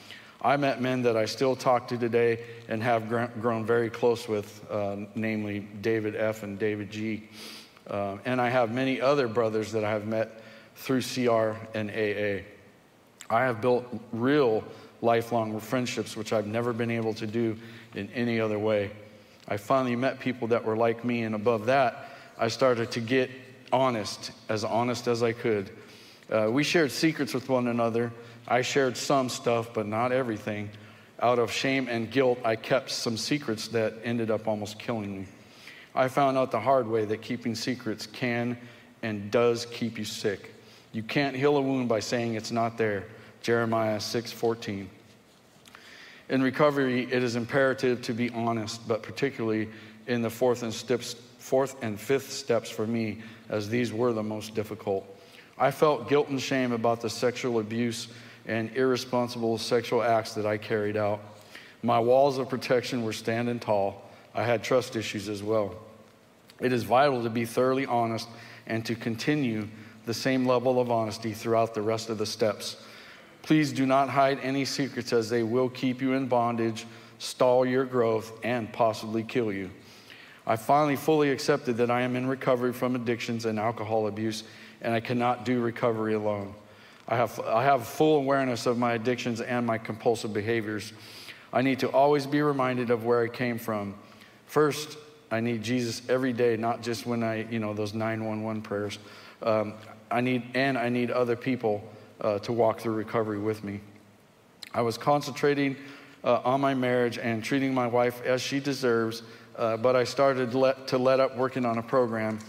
I 0.41 0.55
met 0.55 0.81
men 0.81 1.01
that 1.01 1.17
I 1.17 1.25
still 1.25 1.53
talk 1.53 1.89
to 1.89 1.97
today 1.97 2.39
and 2.69 2.81
have 2.81 3.09
gr- 3.09 3.25
grown 3.41 3.65
very 3.65 3.89
close 3.89 4.29
with, 4.29 4.65
uh, 4.71 4.95
namely 5.13 5.67
David 5.81 6.15
F. 6.15 6.43
and 6.43 6.57
David 6.57 6.89
G. 6.89 7.27
Uh, 7.85 8.15
and 8.23 8.39
I 8.39 8.47
have 8.47 8.71
many 8.71 9.01
other 9.01 9.27
brothers 9.27 9.73
that 9.73 9.83
I 9.83 9.89
have 9.89 10.07
met 10.07 10.41
through 10.77 11.01
CR 11.01 11.57
and 11.73 11.91
AA. 11.91 12.45
I 13.29 13.41
have 13.43 13.59
built 13.59 13.85
real 14.13 14.63
lifelong 15.01 15.59
friendships, 15.59 16.15
which 16.15 16.31
I've 16.31 16.47
never 16.47 16.71
been 16.71 16.91
able 16.91 17.13
to 17.15 17.27
do 17.27 17.57
in 17.93 18.09
any 18.13 18.39
other 18.39 18.57
way. 18.57 18.91
I 19.47 19.57
finally 19.57 19.95
met 19.95 20.19
people 20.19 20.47
that 20.49 20.63
were 20.63 20.75
like 20.75 21.05
me, 21.05 21.23
and 21.23 21.35
above 21.35 21.67
that, 21.67 22.09
I 22.37 22.47
started 22.47 22.91
to 22.91 22.99
get 22.99 23.29
honest, 23.71 24.31
as 24.49 24.63
honest 24.63 25.07
as 25.07 25.23
I 25.23 25.33
could. 25.33 25.69
Uh, 26.29 26.49
we 26.51 26.63
shared 26.63 26.91
secrets 26.91 27.33
with 27.33 27.47
one 27.49 27.67
another. 27.67 28.11
I 28.47 28.61
shared 28.61 28.97
some 28.97 29.29
stuff, 29.29 29.73
but 29.73 29.85
not 29.85 30.11
everything. 30.11 30.69
Out 31.21 31.39
of 31.39 31.51
shame 31.51 31.87
and 31.87 32.11
guilt, 32.11 32.39
I 32.43 32.55
kept 32.55 32.89
some 32.89 33.17
secrets 33.17 33.67
that 33.69 33.93
ended 34.03 34.31
up 34.31 34.47
almost 34.47 34.79
killing 34.79 35.19
me. 35.19 35.27
I 35.93 36.07
found 36.09 36.37
out 36.37 36.51
the 36.51 36.59
hard 36.59 36.87
way 36.87 37.05
that 37.05 37.21
keeping 37.21 37.55
secrets 37.55 38.05
can 38.05 38.57
and 39.01 39.31
does 39.31 39.65
keep 39.67 39.97
you 39.97 40.05
sick. 40.05 40.51
You 40.91 41.03
can't 41.03 41.35
heal 41.35 41.55
a 41.57 41.61
wound 41.61 41.87
by 41.87 41.99
saying 41.99 42.35
it's 42.35 42.51
not 42.51 42.77
there. 42.77 43.05
Jeremiah 43.41 43.99
6:14. 43.99 44.87
In 46.29 46.41
recovery, 46.41 47.07
it 47.11 47.23
is 47.23 47.35
imperative 47.35 48.01
to 48.03 48.13
be 48.13 48.29
honest, 48.31 48.87
but 48.87 49.03
particularly 49.03 49.69
in 50.07 50.21
the 50.21 50.29
fourth 50.29 50.63
and, 50.63 50.73
steps, 50.73 51.15
fourth 51.37 51.81
and 51.83 51.99
fifth 51.99 52.31
steps 52.31 52.69
for 52.69 52.87
me, 52.87 53.21
as 53.49 53.69
these 53.69 53.93
were 53.93 54.13
the 54.13 54.23
most 54.23 54.55
difficult. 54.55 55.05
I 55.57 55.71
felt 55.71 56.09
guilt 56.09 56.29
and 56.29 56.41
shame 56.41 56.71
about 56.71 57.01
the 57.01 57.09
sexual 57.09 57.59
abuse 57.59 58.07
and 58.47 58.75
irresponsible 58.75 59.57
sexual 59.57 60.03
acts 60.03 60.33
that 60.33 60.45
I 60.45 60.57
carried 60.57 60.97
out. 60.97 61.21
My 61.81 61.99
walls 61.99 62.37
of 62.37 62.49
protection 62.49 63.03
were 63.03 63.13
standing 63.13 63.59
tall. 63.59 64.01
I 64.33 64.43
had 64.43 64.63
trust 64.63 64.95
issues 64.95 65.29
as 65.29 65.43
well. 65.43 65.75
It 66.59 66.73
is 66.73 66.83
vital 66.83 67.23
to 67.23 67.29
be 67.29 67.45
thoroughly 67.45 67.85
honest 67.85 68.27
and 68.67 68.85
to 68.85 68.95
continue 68.95 69.67
the 70.05 70.13
same 70.13 70.45
level 70.45 70.79
of 70.79 70.89
honesty 70.89 71.33
throughout 71.33 71.73
the 71.73 71.81
rest 71.81 72.09
of 72.09 72.17
the 72.17 72.25
steps. 72.25 72.77
Please 73.45 73.71
do 73.71 73.85
not 73.85 74.09
hide 74.09 74.39
any 74.41 74.65
secrets, 74.65 75.13
as 75.13 75.29
they 75.29 75.43
will 75.43 75.69
keep 75.69 76.01
you 76.01 76.13
in 76.13 76.25
bondage, 76.25 76.87
stall 77.19 77.63
your 77.63 77.85
growth, 77.85 78.31
and 78.43 78.73
possibly 78.73 79.21
kill 79.21 79.53
you. 79.53 79.69
I 80.47 80.55
finally 80.55 80.95
fully 80.95 81.29
accepted 81.29 81.77
that 81.77 81.91
I 81.91 82.01
am 82.01 82.15
in 82.15 82.25
recovery 82.25 82.73
from 82.73 82.95
addictions 82.95 83.45
and 83.45 83.59
alcohol 83.59 84.07
abuse, 84.07 84.45
and 84.81 84.95
I 84.95 84.99
cannot 84.99 85.45
do 85.45 85.61
recovery 85.61 86.15
alone. 86.15 86.55
I 87.07 87.17
have, 87.17 87.39
I 87.41 87.63
have 87.63 87.85
full 87.85 88.17
awareness 88.17 88.65
of 88.65 88.79
my 88.79 88.93
addictions 88.93 89.41
and 89.41 89.63
my 89.63 89.77
compulsive 89.77 90.33
behaviors. 90.33 90.91
I 91.53 91.61
need 91.61 91.77
to 91.81 91.89
always 91.89 92.25
be 92.25 92.41
reminded 92.41 92.89
of 92.89 93.05
where 93.05 93.21
I 93.21 93.27
came 93.27 93.59
from. 93.59 93.93
First, 94.47 94.97
I 95.29 95.39
need 95.39 95.61
Jesus 95.61 96.01
every 96.09 96.33
day, 96.33 96.57
not 96.57 96.81
just 96.81 97.05
when 97.05 97.21
I, 97.21 97.47
you 97.51 97.59
know, 97.59 97.75
those 97.75 97.93
911 97.93 98.63
prayers. 98.63 98.97
Um, 99.43 99.75
I 100.09 100.21
need, 100.21 100.49
and 100.55 100.79
I 100.79 100.89
need 100.89 101.11
other 101.11 101.35
people 101.35 101.87
uh, 102.21 102.39
to 102.39 102.53
walk 102.53 102.79
through 102.79 102.93
recovery 102.93 103.39
with 103.39 103.63
me. 103.63 103.81
I 104.73 104.81
was 104.81 104.97
concentrating 104.97 105.75
uh, 106.23 106.41
on 106.43 106.59
my 106.59 106.73
marriage 106.73 107.17
and 107.17 107.43
treating 107.43 107.73
my 107.73 107.87
wife 107.87 108.21
as 108.23 108.41
she 108.41 108.59
deserves, 108.59 109.23
uh, 109.57 109.77
but 109.77 109.95
I 109.95 110.03
started 110.03 110.53
let, 110.53 110.87
to 110.87 110.97
let 110.97 111.19
up 111.19 111.37
working 111.37 111.65
on 111.65 111.77
a 111.77 111.83
program. 111.83 112.39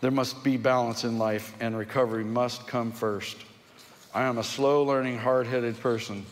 There 0.00 0.10
must 0.10 0.44
be 0.44 0.56
balance 0.56 1.04
in 1.04 1.18
life, 1.18 1.54
and 1.60 1.76
recovery 1.76 2.24
must 2.24 2.66
come 2.66 2.92
first. 2.92 3.36
I 4.12 4.24
am 4.24 4.38
a 4.38 4.44
slow 4.44 4.82
learning, 4.82 5.18
hard 5.18 5.46
headed 5.46 5.80
person. 5.80 6.26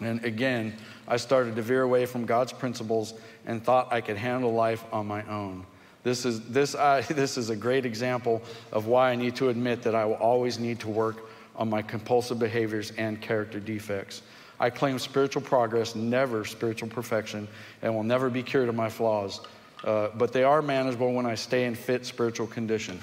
And 0.00 0.24
again, 0.24 0.76
I 1.06 1.16
started 1.16 1.56
to 1.56 1.62
veer 1.62 1.82
away 1.82 2.06
from 2.06 2.26
God's 2.26 2.52
principles 2.52 3.14
and 3.46 3.62
thought 3.62 3.92
I 3.92 4.00
could 4.00 4.16
handle 4.16 4.52
life 4.52 4.84
on 4.92 5.06
my 5.06 5.26
own. 5.26 5.66
This 6.04 6.24
is, 6.24 6.40
this, 6.48 6.74
I, 6.74 7.00
this 7.08 7.36
is 7.36 7.50
a 7.50 7.56
great 7.56 7.84
example 7.84 8.42
of 8.72 8.86
why 8.86 9.10
I 9.10 9.16
need 9.16 9.36
to 9.36 9.48
admit 9.48 9.82
that 9.82 9.94
I 9.94 10.04
will 10.04 10.14
always 10.14 10.58
need 10.58 10.80
to 10.80 10.88
work 10.88 11.27
on 11.58 11.68
my 11.68 11.82
compulsive 11.82 12.38
behaviors 12.38 12.92
and 12.92 13.20
character 13.20 13.60
defects. 13.60 14.22
I 14.60 14.70
claim 14.70 14.98
spiritual 14.98 15.42
progress, 15.42 15.94
never 15.94 16.44
spiritual 16.44 16.88
perfection, 16.88 17.46
and 17.82 17.94
will 17.94 18.02
never 18.02 18.30
be 18.30 18.42
cured 18.42 18.68
of 18.68 18.74
my 18.74 18.88
flaws. 18.88 19.40
Uh, 19.84 20.08
but 20.16 20.32
they 20.32 20.42
are 20.42 20.62
manageable 20.62 21.12
when 21.12 21.26
I 21.26 21.34
stay 21.34 21.66
in 21.66 21.74
fit 21.74 22.06
spiritual 22.06 22.46
condition. 22.46 22.98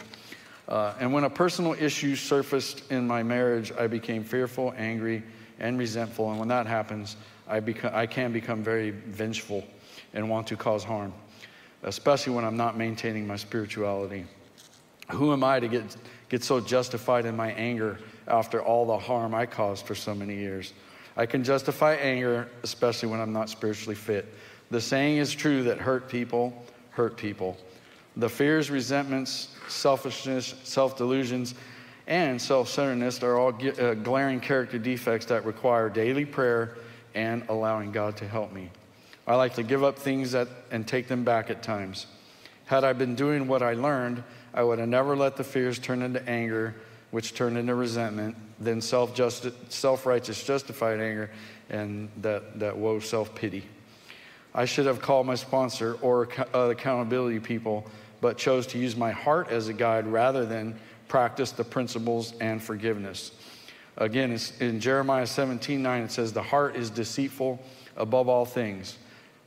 Uh, 0.67 0.93
and 0.99 1.13
when 1.13 1.23
a 1.25 1.29
personal 1.29 1.73
issue 1.73 2.15
surfaced 2.15 2.91
in 2.91 3.07
my 3.07 3.23
marriage, 3.23 3.71
I 3.77 3.87
became 3.87 4.23
fearful, 4.23 4.73
angry, 4.75 5.23
and 5.59 5.77
resentful. 5.77 6.29
And 6.31 6.39
when 6.39 6.47
that 6.49 6.65
happens, 6.65 7.15
I, 7.47 7.61
I 7.93 8.05
can 8.05 8.33
become 8.33 8.63
very 8.63 8.89
vengeful 8.89 9.63
and 10.13 10.29
want 10.29 10.47
to 10.47 10.57
cause 10.57 10.83
harm, 10.83 11.13
especially 11.83 12.33
when 12.33 12.43
I'm 12.43 12.57
not 12.57 12.77
maintaining 12.77 13.27
my 13.27 13.35
spirituality. 13.35 14.25
Who 15.11 15.31
am 15.31 15.43
I 15.43 15.59
to 15.59 15.67
get, 15.67 15.95
get 16.29 16.43
so 16.43 16.59
justified 16.59 17.25
in 17.25 17.35
my 17.35 17.51
anger 17.51 17.99
after 18.27 18.61
all 18.61 18.85
the 18.85 18.97
harm 18.97 19.33
I 19.33 19.45
caused 19.45 19.85
for 19.85 19.95
so 19.95 20.15
many 20.15 20.35
years? 20.35 20.73
I 21.17 21.25
can 21.25 21.43
justify 21.43 21.95
anger, 21.95 22.49
especially 22.63 23.09
when 23.09 23.21
I'm 23.21 23.33
not 23.33 23.49
spiritually 23.49 23.95
fit. 23.95 24.33
The 24.71 24.81
saying 24.81 25.17
is 25.17 25.33
true 25.33 25.63
that 25.63 25.77
hurt 25.77 26.09
people 26.09 26.65
hurt 26.95 27.17
people. 27.17 27.57
The 28.17 28.29
fears, 28.29 28.71
resentments, 28.71 29.49
selfishness, 29.67 30.55
self 30.63 30.97
delusions, 30.97 31.53
and 32.07 32.41
self 32.41 32.69
centeredness 32.69 33.21
are 33.21 33.37
all 33.37 33.53
uh, 33.53 33.93
glaring 33.95 34.39
character 34.39 34.79
defects 34.79 35.25
that 35.27 35.45
require 35.45 35.89
daily 35.89 36.25
prayer 36.25 36.77
and 37.13 37.43
allowing 37.49 37.91
God 37.91 38.17
to 38.17 38.27
help 38.27 38.53
me. 38.53 38.69
I 39.27 39.35
like 39.35 39.55
to 39.55 39.63
give 39.63 39.83
up 39.83 39.97
things 39.99 40.31
that, 40.31 40.47
and 40.71 40.87
take 40.87 41.07
them 41.07 41.23
back 41.23 41.49
at 41.49 41.63
times. 41.63 42.07
Had 42.65 42.83
I 42.83 42.93
been 42.93 43.15
doing 43.15 43.47
what 43.47 43.61
I 43.61 43.73
learned, 43.73 44.23
I 44.55 44.63
would 44.63 44.79
have 44.79 44.87
never 44.87 45.17
let 45.17 45.35
the 45.35 45.43
fears 45.43 45.77
turn 45.77 46.01
into 46.01 46.27
anger, 46.27 46.73
which 47.11 47.35
turned 47.35 47.57
into 47.57 47.75
resentment, 47.75 48.37
then 48.57 48.79
self 48.79 50.05
righteous 50.05 50.43
justified 50.43 51.01
anger, 51.01 51.29
and 51.69 52.09
that, 52.21 52.57
that 52.59 52.77
woe 52.77 52.99
self 52.99 53.35
pity. 53.35 53.65
I 54.53 54.63
should 54.63 54.85
have 54.85 55.01
called 55.01 55.27
my 55.27 55.35
sponsor 55.35 55.97
or 56.01 56.29
uh, 56.53 56.69
accountability 56.69 57.41
people, 57.41 57.85
but 58.21 58.37
chose 58.37 58.65
to 58.67 58.77
use 58.77 58.95
my 58.95 59.11
heart 59.11 59.49
as 59.49 59.67
a 59.67 59.73
guide 59.73 60.07
rather 60.07 60.45
than 60.45 60.79
practice 61.09 61.51
the 61.51 61.65
principles 61.65 62.33
and 62.39 62.63
forgiveness. 62.63 63.31
Again, 63.97 64.37
in 64.61 64.79
Jeremiah 64.79 65.27
17 65.27 65.83
9, 65.83 66.03
it 66.03 66.11
says, 66.11 66.31
The 66.31 66.41
heart 66.41 66.77
is 66.77 66.89
deceitful 66.89 67.61
above 67.97 68.29
all 68.29 68.45
things 68.45 68.97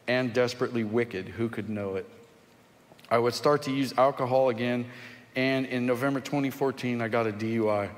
and 0.07 0.35
desperately 0.35 0.85
wicked. 0.85 1.29
Who 1.29 1.49
could 1.49 1.71
know 1.71 1.97
it? 1.97 2.07
I 3.11 3.19
would 3.19 3.35
start 3.35 3.63
to 3.63 3.71
use 3.71 3.95
alcohol 3.97 4.51
again, 4.51 4.87
and 5.35 5.67
in 5.67 5.87
November 5.87 6.21
2014, 6.21 7.01
I 7.01 7.09
got 7.09 7.27
a 7.27 7.33
DUI. 7.33 7.89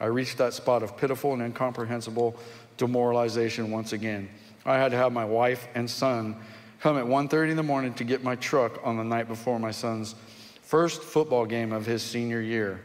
I 0.00 0.06
reached 0.06 0.38
that 0.38 0.54
spot 0.54 0.82
of 0.82 0.96
pitiful 0.96 1.32
and 1.32 1.42
incomprehensible 1.42 2.36
demoralization 2.76 3.70
once 3.70 3.92
again. 3.92 4.28
I 4.66 4.78
had 4.78 4.90
to 4.92 4.96
have 4.96 5.12
my 5.12 5.24
wife 5.24 5.68
and 5.74 5.88
son 5.88 6.36
come 6.80 6.98
at 6.98 7.06
1:30 7.06 7.50
in 7.50 7.56
the 7.56 7.62
morning 7.62 7.94
to 7.94 8.04
get 8.04 8.22
my 8.22 8.36
truck 8.36 8.80
on 8.84 8.96
the 8.96 9.04
night 9.04 9.28
before 9.28 9.58
my 9.58 9.70
son's 9.70 10.14
first 10.62 11.02
football 11.02 11.46
game 11.46 11.72
of 11.72 11.86
his 11.86 12.02
senior 12.02 12.40
year. 12.40 12.80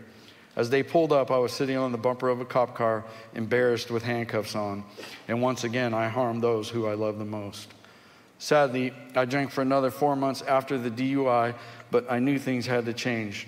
As 0.55 0.69
they 0.69 0.83
pulled 0.83 1.13
up, 1.13 1.31
I 1.31 1.37
was 1.37 1.53
sitting 1.53 1.77
on 1.77 1.91
the 1.91 1.97
bumper 1.97 2.27
of 2.27 2.41
a 2.41 2.45
cop 2.45 2.75
car, 2.75 3.05
embarrassed 3.33 3.89
with 3.89 4.03
handcuffs 4.03 4.55
on. 4.55 4.83
And 5.27 5.41
once 5.41 5.63
again, 5.63 5.93
I 5.93 6.09
harmed 6.09 6.43
those 6.43 6.69
who 6.69 6.85
I 6.85 6.95
love 6.95 7.17
the 7.17 7.25
most. 7.25 7.73
Sadly, 8.39 8.93
I 9.15 9.25
drank 9.25 9.51
for 9.51 9.61
another 9.61 9.91
four 9.91 10.15
months 10.15 10.41
after 10.41 10.77
the 10.77 10.89
DUI, 10.89 11.53
but 11.91 12.09
I 12.09 12.19
knew 12.19 12.39
things 12.39 12.65
had 12.65 12.85
to 12.85 12.93
change. 12.93 13.47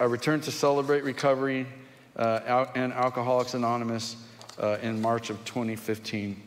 I 0.00 0.04
returned 0.04 0.42
to 0.44 0.50
celebrate 0.50 1.04
recovery 1.04 1.66
uh, 2.16 2.66
and 2.74 2.92
Alcoholics 2.92 3.54
Anonymous 3.54 4.16
uh, 4.58 4.78
in 4.82 5.00
March 5.00 5.30
of 5.30 5.44
2015. 5.44 6.42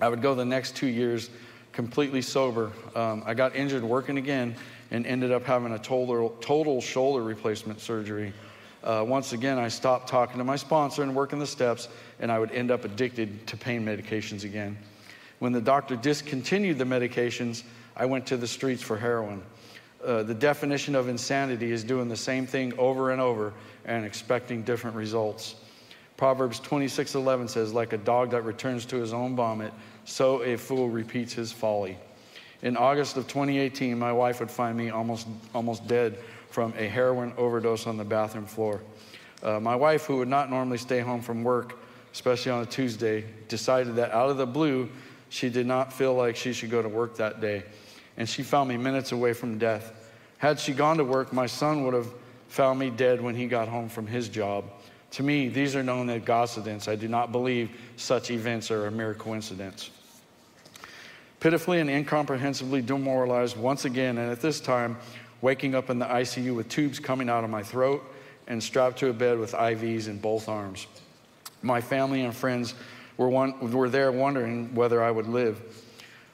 I 0.00 0.08
would 0.08 0.22
go 0.22 0.34
the 0.34 0.44
next 0.44 0.74
two 0.74 0.88
years 0.88 1.30
completely 1.72 2.22
sober. 2.22 2.72
Um, 2.96 3.22
I 3.24 3.34
got 3.34 3.54
injured 3.54 3.84
working 3.84 4.18
again 4.18 4.56
and 4.90 5.06
ended 5.06 5.30
up 5.30 5.44
having 5.44 5.72
a 5.72 5.78
total, 5.78 6.30
total 6.40 6.80
shoulder 6.80 7.22
replacement 7.22 7.80
surgery 7.80 8.32
uh, 8.82 9.04
once 9.06 9.32
again, 9.32 9.58
I 9.58 9.68
stopped 9.68 10.08
talking 10.08 10.38
to 10.38 10.44
my 10.44 10.56
sponsor 10.56 11.02
and 11.02 11.14
working 11.14 11.38
the 11.38 11.46
steps, 11.46 11.88
and 12.18 12.32
I 12.32 12.38
would 12.38 12.50
end 12.52 12.70
up 12.70 12.84
addicted 12.84 13.46
to 13.48 13.56
pain 13.56 13.84
medications 13.84 14.44
again. 14.44 14.78
When 15.40 15.52
the 15.52 15.60
doctor 15.60 15.96
discontinued 15.96 16.78
the 16.78 16.84
medications, 16.84 17.64
I 17.96 18.06
went 18.06 18.26
to 18.26 18.36
the 18.36 18.46
streets 18.46 18.82
for 18.82 18.96
heroin. 18.96 19.42
Uh, 20.04 20.22
the 20.22 20.34
definition 20.34 20.94
of 20.94 21.08
insanity 21.08 21.72
is 21.72 21.82
doing 21.82 22.08
the 22.08 22.16
same 22.16 22.46
thing 22.46 22.78
over 22.78 23.10
and 23.10 23.20
over 23.20 23.52
and 23.84 24.04
expecting 24.04 24.62
different 24.62 24.96
results. 24.96 25.56
Proverbs 26.18 26.60
26:11 26.60 27.48
says, 27.48 27.72
"Like 27.72 27.94
a 27.94 27.98
dog 27.98 28.30
that 28.30 28.42
returns 28.42 28.84
to 28.86 28.96
his 28.96 29.14
own 29.14 29.34
vomit, 29.34 29.72
so 30.04 30.42
a 30.42 30.56
fool 30.56 30.90
repeats 30.90 31.32
his 31.32 31.52
folly." 31.52 31.96
In 32.60 32.76
August 32.76 33.16
of 33.16 33.26
2018, 33.26 33.98
my 33.98 34.12
wife 34.12 34.40
would 34.40 34.50
find 34.50 34.76
me 34.76 34.90
almost 34.90 35.26
almost 35.54 35.86
dead 35.86 36.18
from 36.50 36.74
a 36.76 36.86
heroin 36.86 37.32
overdose 37.38 37.86
on 37.86 37.96
the 37.96 38.04
bathroom 38.04 38.44
floor. 38.44 38.82
Uh, 39.42 39.58
my 39.58 39.74
wife, 39.74 40.04
who 40.04 40.18
would 40.18 40.28
not 40.28 40.50
normally 40.50 40.76
stay 40.76 41.00
home 41.00 41.22
from 41.22 41.42
work, 41.42 41.78
especially 42.12 42.52
on 42.52 42.62
a 42.62 42.66
Tuesday, 42.66 43.24
decided 43.48 43.96
that 43.96 44.12
out 44.12 44.28
of 44.28 44.36
the 44.36 44.46
blue, 44.46 44.90
she 45.30 45.48
did 45.48 45.66
not 45.66 45.92
feel 45.92 46.12
like 46.14 46.36
she 46.36 46.52
should 46.52 46.70
go 46.70 46.82
to 46.82 46.88
work 46.88 47.16
that 47.16 47.40
day. 47.40 47.62
And 48.16 48.28
she 48.28 48.42
found 48.42 48.68
me 48.68 48.76
minutes 48.76 49.12
away 49.12 49.32
from 49.32 49.56
death. 49.56 49.92
Had 50.38 50.58
she 50.58 50.72
gone 50.72 50.98
to 50.98 51.04
work, 51.04 51.32
my 51.32 51.46
son 51.46 51.84
would 51.84 51.94
have 51.94 52.08
found 52.48 52.78
me 52.78 52.90
dead 52.90 53.20
when 53.20 53.34
he 53.34 53.46
got 53.46 53.68
home 53.68 53.88
from 53.88 54.06
his 54.06 54.28
job. 54.28 54.64
To 55.12 55.22
me, 55.22 55.48
these 55.48 55.74
are 55.76 55.82
known 55.82 56.10
as 56.10 56.28
incidents. 56.28 56.88
I 56.88 56.96
do 56.96 57.08
not 57.08 57.32
believe 57.32 57.70
such 57.96 58.30
events 58.30 58.70
are 58.70 58.86
a 58.86 58.90
mere 58.90 59.14
coincidence. 59.14 59.90
Pitifully 61.38 61.80
and 61.80 61.88
incomprehensibly 61.88 62.82
demoralized 62.82 63.56
once 63.56 63.84
again, 63.84 64.18
and 64.18 64.30
at 64.30 64.40
this 64.40 64.60
time, 64.60 64.98
waking 65.40 65.74
up 65.74 65.90
in 65.90 65.98
the 65.98 66.06
ICU 66.06 66.54
with 66.54 66.68
tubes 66.68 66.98
coming 66.98 67.28
out 67.28 67.44
of 67.44 67.50
my 67.50 67.62
throat 67.62 68.02
and 68.46 68.62
strapped 68.62 68.98
to 68.98 69.08
a 69.08 69.12
bed 69.12 69.38
with 69.38 69.52
IVs 69.52 70.08
in 70.08 70.18
both 70.18 70.48
arms. 70.48 70.86
My 71.62 71.80
family 71.80 72.22
and 72.22 72.34
friends 72.34 72.74
were, 73.20 73.28
one, 73.28 73.70
were 73.70 73.90
there 73.90 74.10
wondering 74.10 74.74
whether 74.74 75.02
I 75.02 75.10
would 75.10 75.26
live. 75.26 75.60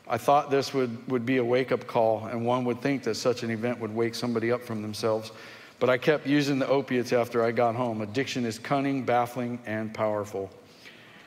I 0.06 0.18
thought 0.18 0.52
this 0.52 0.72
would, 0.72 1.10
would 1.10 1.26
be 1.26 1.38
a 1.38 1.44
wake 1.44 1.72
up 1.72 1.84
call, 1.88 2.26
and 2.26 2.46
one 2.46 2.64
would 2.66 2.80
think 2.80 3.02
that 3.02 3.16
such 3.16 3.42
an 3.42 3.50
event 3.50 3.80
would 3.80 3.92
wake 3.92 4.14
somebody 4.14 4.52
up 4.52 4.62
from 4.62 4.82
themselves. 4.82 5.32
But 5.80 5.90
I 5.90 5.98
kept 5.98 6.28
using 6.28 6.60
the 6.60 6.68
opiates 6.68 7.12
after 7.12 7.42
I 7.42 7.50
got 7.50 7.74
home. 7.74 8.02
Addiction 8.02 8.44
is 8.44 8.60
cunning, 8.60 9.02
baffling, 9.02 9.58
and 9.66 9.92
powerful. 9.92 10.48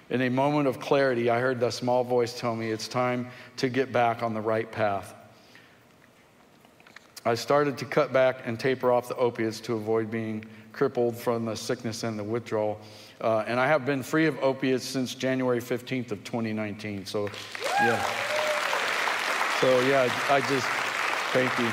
In 0.09 0.21
a 0.21 0.29
moment 0.29 0.69
of 0.69 0.79
clarity, 0.79 1.29
I 1.29 1.41
heard 1.41 1.59
that 1.59 1.73
small 1.73 2.05
voice 2.05 2.39
tell 2.39 2.55
me 2.55 2.71
it's 2.71 2.87
time 2.87 3.27
to 3.57 3.67
get 3.67 3.91
back 3.91 4.23
on 4.23 4.33
the 4.33 4.39
right 4.39 4.71
path. 4.71 5.13
I 7.25 7.35
started 7.35 7.77
to 7.79 7.85
cut 7.85 8.13
back 8.13 8.43
and 8.45 8.57
taper 8.57 8.93
off 8.93 9.09
the 9.09 9.17
opiates 9.17 9.59
to 9.61 9.73
avoid 9.73 10.09
being 10.09 10.45
crippled 10.71 11.17
from 11.17 11.43
the 11.43 11.55
sickness 11.55 12.03
and 12.03 12.17
the 12.17 12.23
withdrawal. 12.23 12.79
Uh, 13.21 13.43
and 13.47 13.59
I 13.59 13.67
have 13.67 13.85
been 13.85 14.01
free 14.01 14.27
of 14.27 14.37
opiates 14.41 14.85
since 14.85 15.13
January 15.13 15.59
15th 15.59 16.11
of 16.11 16.23
2019. 16.23 17.05
So, 17.05 17.29
yeah. 17.81 18.01
So, 19.59 19.79
yeah, 19.81 20.09
I 20.29 20.39
just, 20.41 20.67
thank 21.33 21.57
you. 21.59 21.69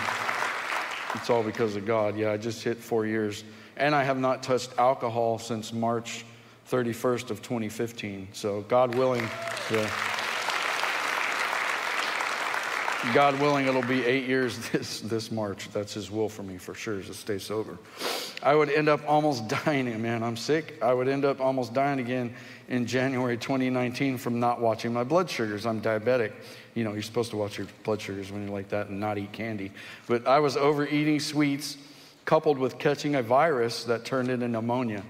It's 1.14 1.30
all 1.30 1.44
because 1.44 1.76
of 1.76 1.86
God. 1.86 2.16
Yeah, 2.16 2.32
I 2.32 2.36
just 2.36 2.64
hit 2.64 2.78
four 2.78 3.06
years. 3.06 3.44
And 3.76 3.94
I 3.94 4.02
have 4.02 4.18
not 4.18 4.42
touched 4.42 4.70
alcohol 4.78 5.38
since 5.38 5.72
March 5.72 6.24
31st 6.70 7.30
of 7.30 7.42
2015. 7.42 8.28
So, 8.32 8.62
God 8.62 8.94
willing, 8.96 9.28
yeah. 9.70 9.88
God 13.12 13.38
willing, 13.40 13.66
it'll 13.66 13.82
be 13.82 14.04
eight 14.04 14.26
years 14.26 14.58
this, 14.70 15.00
this 15.00 15.30
March. 15.30 15.68
That's 15.70 15.94
His 15.94 16.10
will 16.10 16.28
for 16.28 16.42
me, 16.42 16.58
for 16.58 16.74
sure, 16.74 16.98
is 16.98 17.06
to 17.06 17.14
stay 17.14 17.38
sober. 17.38 17.78
I 18.42 18.54
would 18.54 18.70
end 18.70 18.88
up 18.88 19.00
almost 19.08 19.48
dying, 19.64 20.00
man. 20.00 20.22
I'm 20.22 20.36
sick. 20.36 20.78
I 20.82 20.92
would 20.92 21.08
end 21.08 21.24
up 21.24 21.40
almost 21.40 21.74
dying 21.74 22.00
again 22.00 22.34
in 22.68 22.86
January 22.86 23.36
2019 23.36 24.18
from 24.18 24.40
not 24.40 24.60
watching 24.60 24.92
my 24.92 25.04
blood 25.04 25.30
sugars. 25.30 25.66
I'm 25.66 25.80
diabetic. 25.80 26.32
You 26.74 26.84
know, 26.84 26.92
you're 26.92 27.02
supposed 27.02 27.30
to 27.30 27.36
watch 27.36 27.58
your 27.58 27.66
blood 27.84 28.00
sugars 28.00 28.32
when 28.32 28.42
you're 28.42 28.52
like 28.52 28.70
that 28.70 28.88
and 28.88 28.98
not 28.98 29.18
eat 29.18 29.32
candy. 29.32 29.72
But 30.06 30.26
I 30.26 30.40
was 30.40 30.56
overeating 30.56 31.20
sweets 31.20 31.76
coupled 32.24 32.58
with 32.58 32.78
catching 32.78 33.14
a 33.14 33.22
virus 33.22 33.84
that 33.84 34.04
turned 34.04 34.30
into 34.30 34.48
pneumonia. 34.48 35.02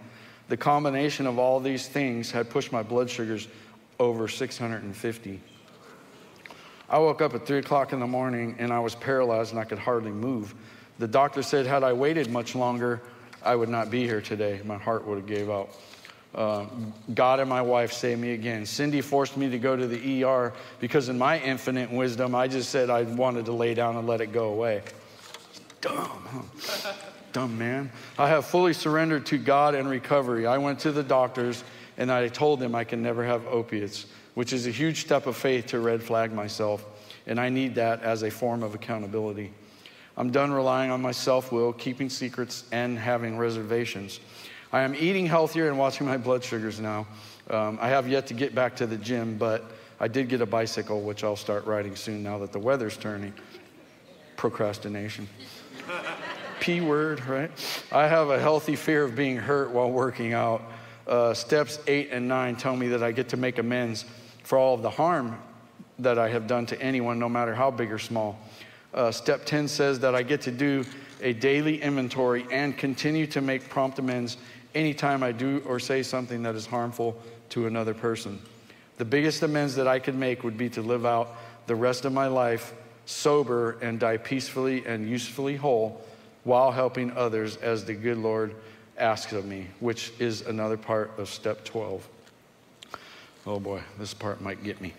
The 0.48 0.56
combination 0.56 1.26
of 1.26 1.38
all 1.38 1.58
these 1.60 1.88
things 1.88 2.30
had 2.30 2.50
pushed 2.50 2.70
my 2.72 2.82
blood 2.82 3.10
sugars 3.10 3.48
over 3.98 4.28
650. 4.28 5.40
I 6.88 6.98
woke 6.98 7.20
up 7.20 7.34
at 7.34 7.46
3 7.46 7.58
o'clock 7.58 7.92
in 7.92 8.00
the 8.00 8.06
morning 8.06 8.56
and 8.58 8.72
I 8.72 8.78
was 8.78 8.94
paralyzed 8.94 9.50
and 9.50 9.60
I 9.60 9.64
could 9.64 9.78
hardly 9.78 10.12
move. 10.12 10.54
The 10.98 11.08
doctor 11.08 11.42
said, 11.42 11.66
had 11.66 11.82
I 11.82 11.92
waited 11.92 12.30
much 12.30 12.54
longer, 12.54 13.02
I 13.42 13.54
would 13.54 13.68
not 13.68 13.90
be 13.90 14.04
here 14.04 14.20
today. 14.20 14.60
My 14.64 14.78
heart 14.78 15.06
would 15.06 15.18
have 15.18 15.26
gave 15.26 15.50
out. 15.50 15.70
Uh, 16.34 16.66
God 17.14 17.40
and 17.40 17.48
my 17.48 17.62
wife 17.62 17.92
saved 17.92 18.20
me 18.20 18.32
again. 18.32 18.66
Cindy 18.66 19.00
forced 19.00 19.36
me 19.36 19.48
to 19.48 19.58
go 19.58 19.74
to 19.74 19.86
the 19.86 20.24
ER 20.24 20.52
because, 20.80 21.08
in 21.08 21.16
my 21.16 21.40
infinite 21.40 21.90
wisdom, 21.90 22.34
I 22.34 22.46
just 22.46 22.68
said 22.68 22.90
I 22.90 23.02
wanted 23.02 23.46
to 23.46 23.52
lay 23.52 23.72
down 23.72 23.96
and 23.96 24.06
let 24.06 24.20
it 24.20 24.32
go 24.32 24.48
away. 24.50 24.82
Dumb, 25.80 25.94
huh? 25.94 26.92
Dumb 27.32 27.56
man. 27.56 27.90
I 28.18 28.28
have 28.28 28.44
fully 28.44 28.72
surrendered 28.74 29.26
to 29.26 29.38
God 29.38 29.74
and 29.74 29.88
recovery. 29.88 30.46
I 30.46 30.58
went 30.58 30.80
to 30.80 30.92
the 30.92 31.02
doctors 31.02 31.64
and 31.96 32.10
I 32.10 32.28
told 32.28 32.60
them 32.60 32.74
I 32.74 32.84
can 32.84 33.02
never 33.02 33.24
have 33.24 33.46
opiates, 33.46 34.06
which 34.36 34.52
is 34.52 34.66
a 34.66 34.70
huge 34.70 35.00
step 35.00 35.26
of 35.26 35.34
faith 35.34 35.64
to 35.64 35.80
red 35.80 36.02
flag 36.02 36.30
myself. 36.30 36.84
And 37.26 37.40
I 37.40 37.48
need 37.48 37.76
that 37.76 38.02
as 38.02 38.22
a 38.22 38.30
form 38.30 38.62
of 38.62 38.74
accountability. 38.74 39.50
I'm 40.14 40.30
done 40.30 40.52
relying 40.52 40.90
on 40.90 41.00
my 41.00 41.12
self 41.12 41.50
will, 41.50 41.72
keeping 41.72 42.10
secrets, 42.10 42.64
and 42.70 42.98
having 42.98 43.38
reservations. 43.38 44.20
I 44.74 44.82
am 44.82 44.94
eating 44.94 45.24
healthier 45.24 45.68
and 45.70 45.78
watching 45.78 46.06
my 46.06 46.18
blood 46.18 46.44
sugars 46.44 46.78
now. 46.78 47.06
Um, 47.48 47.78
I 47.80 47.88
have 47.88 48.08
yet 48.08 48.26
to 48.26 48.34
get 48.34 48.54
back 48.54 48.76
to 48.76 48.86
the 48.86 48.98
gym, 48.98 49.38
but 49.38 49.64
I 49.98 50.06
did 50.06 50.28
get 50.28 50.42
a 50.42 50.46
bicycle, 50.46 51.00
which 51.00 51.24
I'll 51.24 51.34
start 51.34 51.64
riding 51.64 51.96
soon 51.96 52.22
now 52.22 52.36
that 52.40 52.52
the 52.52 52.58
weather's 52.58 52.98
turning. 52.98 53.32
Procrastination. 54.36 55.28
P 56.60 56.82
word, 56.82 57.24
right? 57.26 57.50
I 57.90 58.06
have 58.06 58.28
a 58.28 58.38
healthy 58.38 58.76
fear 58.76 59.02
of 59.02 59.16
being 59.16 59.38
hurt 59.38 59.70
while 59.70 59.90
working 59.90 60.34
out. 60.34 60.60
Uh, 61.06 61.32
steps 61.32 61.78
eight 61.86 62.10
and 62.10 62.28
nine 62.28 62.54
tell 62.54 62.76
me 62.76 62.88
that 62.88 63.02
I 63.02 63.12
get 63.12 63.30
to 63.30 63.38
make 63.38 63.56
amends 63.56 64.04
for 64.46 64.56
all 64.56 64.76
of 64.76 64.82
the 64.82 64.90
harm 64.90 65.36
that 65.98 66.20
I 66.20 66.28
have 66.28 66.46
done 66.46 66.66
to 66.66 66.80
anyone, 66.80 67.18
no 67.18 67.28
matter 67.28 67.52
how 67.52 67.72
big 67.72 67.90
or 67.90 67.98
small. 67.98 68.38
Uh, 68.94 69.10
step 69.10 69.44
10 69.44 69.66
says 69.66 69.98
that 69.98 70.14
I 70.14 70.22
get 70.22 70.40
to 70.42 70.52
do 70.52 70.84
a 71.20 71.32
daily 71.32 71.82
inventory 71.82 72.46
and 72.52 72.78
continue 72.78 73.26
to 73.26 73.40
make 73.40 73.68
prompt 73.68 73.98
amends 73.98 74.36
anytime 74.72 75.24
I 75.24 75.32
do 75.32 75.64
or 75.66 75.80
say 75.80 76.04
something 76.04 76.44
that 76.44 76.54
is 76.54 76.64
harmful 76.64 77.20
to 77.50 77.66
another 77.66 77.92
person. 77.92 78.40
The 78.98 79.04
biggest 79.04 79.42
amends 79.42 79.74
that 79.74 79.88
I 79.88 79.98
could 79.98 80.14
make 80.14 80.44
would 80.44 80.56
be 80.56 80.68
to 80.70 80.80
live 80.80 81.04
out 81.04 81.34
the 81.66 81.74
rest 81.74 82.04
of 82.04 82.12
my 82.12 82.28
life 82.28 82.72
sober 83.04 83.78
and 83.82 83.98
die 83.98 84.16
peacefully 84.16 84.86
and 84.86 85.10
usefully 85.10 85.56
whole 85.56 86.00
while 86.44 86.70
helping 86.70 87.10
others 87.16 87.56
as 87.56 87.84
the 87.84 87.94
good 87.94 88.18
Lord 88.18 88.54
asks 88.96 89.32
of 89.32 89.44
me, 89.44 89.66
which 89.80 90.12
is 90.20 90.42
another 90.42 90.76
part 90.76 91.18
of 91.18 91.28
step 91.28 91.64
12. 91.64 92.08
Oh 93.48 93.60
boy, 93.60 93.80
this 93.96 94.12
part 94.12 94.40
might 94.40 94.64
get 94.64 94.80
me. 94.80 94.92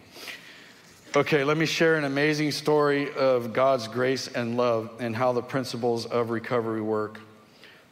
Okay, 1.18 1.44
let 1.44 1.58
me 1.58 1.66
share 1.66 1.96
an 1.96 2.06
amazing 2.06 2.52
story 2.52 3.14
of 3.14 3.52
God's 3.52 3.90
grace 3.90 4.30
and 4.30 4.56
love 4.56 4.90
and 5.00 5.14
how 5.14 5.34
the 5.34 5.42
principles 5.42 6.06
of 6.06 6.30
recovery 6.30 6.82
work. 6.82 7.20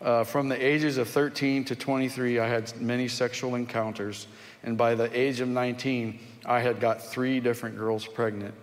Uh, 0.01 0.23
from 0.23 0.47
the 0.47 0.65
ages 0.65 0.97
of 0.97 1.09
13 1.09 1.65
to 1.65 1.75
23, 1.75 2.39
I 2.39 2.47
had 2.47 2.79
many 2.79 3.09
sexual 3.09 3.55
encounters. 3.55 4.27
And 4.63 4.77
by 4.77 4.95
the 4.95 5.13
age 5.17 5.41
of 5.41 5.49
19, 5.49 6.19
I 6.45 6.61
had 6.61 6.79
got 6.79 7.01
three 7.01 7.41
different 7.41 7.77
girls 7.77 8.07
pregnant. 8.07 8.53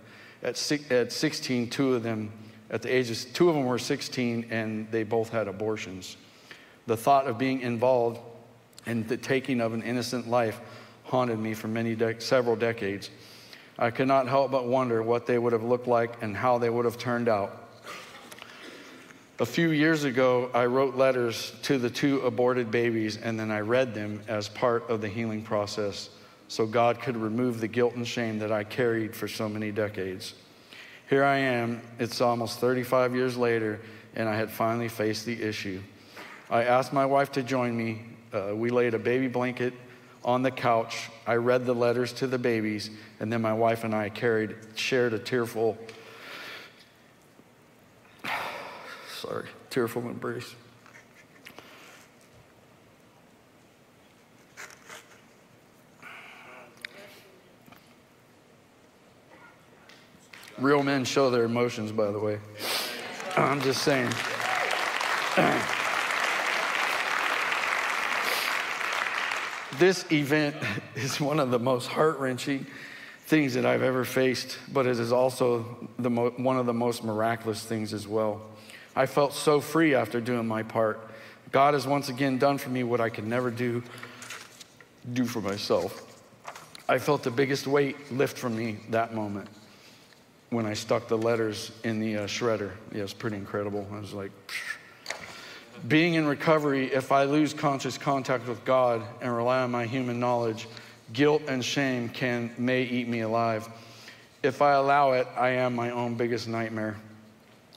At, 0.42 0.72
at 0.90 1.12
16, 1.12 1.68
two 1.68 1.92
of 1.92 2.02
them, 2.02 2.32
at 2.70 2.80
the 2.80 2.94
ages, 2.94 3.26
two 3.26 3.50
of 3.50 3.54
them 3.54 3.66
were 3.66 3.78
16 3.78 4.46
and 4.50 4.90
they 4.90 5.02
both 5.02 5.28
had 5.28 5.46
abortions. 5.46 6.16
The 6.86 6.96
thought 6.96 7.26
of 7.26 7.36
being 7.36 7.60
involved 7.60 8.18
in 8.86 9.06
the 9.06 9.18
taking 9.18 9.60
of 9.60 9.74
an 9.74 9.82
innocent 9.82 10.28
life 10.28 10.58
haunted 11.12 11.38
me 11.38 11.52
for 11.52 11.68
many, 11.68 11.94
de- 11.94 12.18
several 12.22 12.56
decades. 12.56 13.10
I 13.78 13.90
could 13.90 14.08
not 14.08 14.28
help 14.28 14.50
but 14.50 14.64
wonder 14.64 15.02
what 15.02 15.26
they 15.26 15.38
would 15.38 15.52
have 15.52 15.62
looked 15.62 15.86
like 15.86 16.22
and 16.22 16.34
how 16.34 16.56
they 16.56 16.70
would 16.70 16.86
have 16.86 16.96
turned 16.96 17.28
out. 17.28 17.68
A 19.38 19.44
few 19.44 19.72
years 19.72 20.04
ago, 20.04 20.50
I 20.54 20.64
wrote 20.64 20.94
letters 20.94 21.52
to 21.64 21.76
the 21.76 21.90
two 21.90 22.20
aborted 22.20 22.70
babies 22.70 23.18
and 23.18 23.38
then 23.38 23.50
I 23.50 23.60
read 23.60 23.92
them 23.92 24.22
as 24.26 24.48
part 24.48 24.88
of 24.88 25.02
the 25.02 25.08
healing 25.08 25.42
process 25.42 26.08
so 26.48 26.64
God 26.64 27.02
could 27.02 27.18
remove 27.18 27.60
the 27.60 27.68
guilt 27.68 27.94
and 27.94 28.08
shame 28.08 28.38
that 28.38 28.50
I 28.50 28.64
carried 28.64 29.14
for 29.14 29.28
so 29.28 29.50
many 29.50 29.70
decades. 29.70 30.32
Here 31.10 31.24
I 31.24 31.36
am, 31.36 31.82
it's 31.98 32.22
almost 32.22 32.58
35 32.58 33.14
years 33.14 33.36
later, 33.36 33.80
and 34.16 34.30
I 34.30 34.34
had 34.34 34.50
finally 34.50 34.88
faced 34.88 35.26
the 35.26 35.42
issue. 35.42 35.82
I 36.48 36.64
asked 36.64 36.94
my 36.94 37.04
wife 37.04 37.32
to 37.32 37.42
join 37.42 37.76
me. 37.76 38.00
Uh, 38.32 38.56
we 38.56 38.70
laid 38.70 38.94
a 38.94 38.98
baby 38.98 39.28
blanket 39.28 39.74
on 40.24 40.42
the 40.42 40.50
couch. 40.50 41.10
I 41.26 41.34
read 41.34 41.66
the 41.66 41.74
letters 41.74 42.12
to 42.14 42.26
the 42.26 42.38
babies, 42.38 42.90
and 43.20 43.32
then 43.32 43.42
my 43.42 43.52
wife 43.52 43.84
and 43.84 43.94
I 43.94 44.08
carried, 44.08 44.56
shared 44.74 45.12
a 45.12 45.18
tearful 45.18 45.78
sorry, 49.20 49.48
tearful 49.70 50.02
embrace. 50.02 50.54
Real 60.58 60.82
men 60.82 61.04
show 61.04 61.30
their 61.30 61.44
emotions, 61.44 61.90
by 61.92 62.10
the 62.12 62.18
way. 62.18 62.38
I'm 63.36 63.60
just 63.62 63.82
saying. 63.82 64.12
this 69.82 70.04
event 70.12 70.54
is 70.94 71.20
one 71.20 71.40
of 71.40 71.50
the 71.50 71.58
most 71.58 71.88
heart 71.88 72.20
wrenching 72.20 72.64
things 73.26 73.54
that 73.54 73.66
I've 73.66 73.82
ever 73.82 74.04
faced, 74.04 74.56
but 74.72 74.86
it 74.86 75.00
is 75.00 75.10
also 75.10 75.88
the 75.98 76.08
mo- 76.08 76.30
one 76.36 76.56
of 76.56 76.66
the 76.66 76.72
most 76.72 77.02
miraculous 77.02 77.64
things 77.64 77.92
as 77.92 78.06
well. 78.06 78.42
I 78.94 79.06
felt 79.06 79.32
so 79.32 79.60
free 79.60 79.96
after 79.96 80.20
doing 80.20 80.46
my 80.46 80.62
part. 80.62 81.00
God 81.50 81.74
has 81.74 81.84
once 81.84 82.08
again 82.08 82.38
done 82.38 82.58
for 82.58 82.70
me 82.70 82.84
what 82.84 83.00
I 83.00 83.08
could 83.08 83.26
never 83.26 83.50
do 83.50 83.82
do 85.12 85.24
for 85.24 85.40
myself. 85.40 86.00
I 86.88 86.98
felt 86.98 87.24
the 87.24 87.32
biggest 87.32 87.66
weight 87.66 87.96
lift 88.12 88.38
from 88.38 88.56
me 88.56 88.78
that 88.90 89.14
moment 89.16 89.48
when 90.50 90.64
I 90.64 90.74
stuck 90.74 91.08
the 91.08 91.18
letters 91.18 91.72
in 91.82 91.98
the 91.98 92.18
uh, 92.18 92.26
shredder. 92.26 92.70
Yeah, 92.94 93.02
it's 93.02 93.12
pretty 93.12 93.36
incredible. 93.36 93.88
I 93.92 93.98
was 93.98 94.12
like, 94.12 94.30
Psh. 94.46 94.71
Being 95.88 96.14
in 96.14 96.26
recovery, 96.26 96.92
if 96.92 97.10
I 97.10 97.24
lose 97.24 97.52
conscious 97.52 97.98
contact 97.98 98.46
with 98.46 98.64
God 98.64 99.02
and 99.20 99.34
rely 99.34 99.62
on 99.62 99.70
my 99.70 99.86
human 99.86 100.20
knowledge, 100.20 100.68
guilt 101.12 101.42
and 101.48 101.64
shame 101.64 102.08
can 102.08 102.54
may 102.56 102.82
eat 102.82 103.08
me 103.08 103.20
alive. 103.20 103.68
If 104.42 104.62
I 104.62 104.72
allow 104.72 105.12
it, 105.12 105.26
I 105.36 105.50
am 105.50 105.74
my 105.74 105.90
own 105.90 106.14
biggest 106.14 106.48
nightmare. 106.48 106.96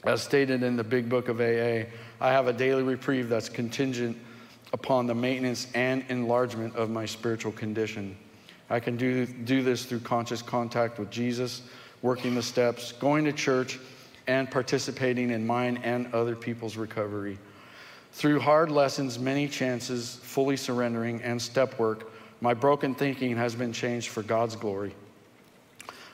As 0.03 0.21
stated 0.21 0.61
in 0.61 0.75
the 0.75 0.83
big 0.83 1.09
book 1.09 1.29
of 1.29 1.41
AA, 1.41 1.85
I 2.21 2.31
have 2.31 2.47
a 2.47 2.53
daily 2.53 2.83
reprieve 2.83 3.27
that's 3.27 3.49
contingent 3.49 4.17
upon 4.71 5.07
the 5.07 5.15
maintenance 5.15 5.67
and 5.73 6.05
enlargement 6.09 6.75
of 6.75 6.89
my 6.89 7.05
spiritual 7.05 7.51
condition. 7.51 8.15
I 8.69 8.79
can 8.79 8.97
do, 8.97 9.25
do 9.25 9.63
this 9.63 9.85
through 9.85 10.01
conscious 10.01 10.41
contact 10.41 10.99
with 10.99 11.09
Jesus, 11.09 11.63
working 12.01 12.35
the 12.35 12.43
steps, 12.43 12.91
going 12.93 13.25
to 13.25 13.31
church, 13.31 13.79
and 14.27 14.49
participating 14.49 15.31
in 15.31 15.45
mine 15.45 15.79
and 15.83 16.11
other 16.13 16.35
people's 16.35 16.77
recovery. 16.77 17.37
Through 18.15 18.39
hard 18.39 18.71
lessons, 18.71 19.19
many 19.19 19.45
chances, 19.45 20.15
fully 20.23 20.55
surrendering, 20.55 21.21
and 21.21 21.39
step 21.41 21.77
work, 21.77 22.13
my 22.39 22.53
broken 22.53 22.95
thinking 22.95 23.35
has 23.35 23.55
been 23.55 23.73
changed 23.73 24.07
for 24.07 24.23
God's 24.23 24.55
glory. 24.55 24.95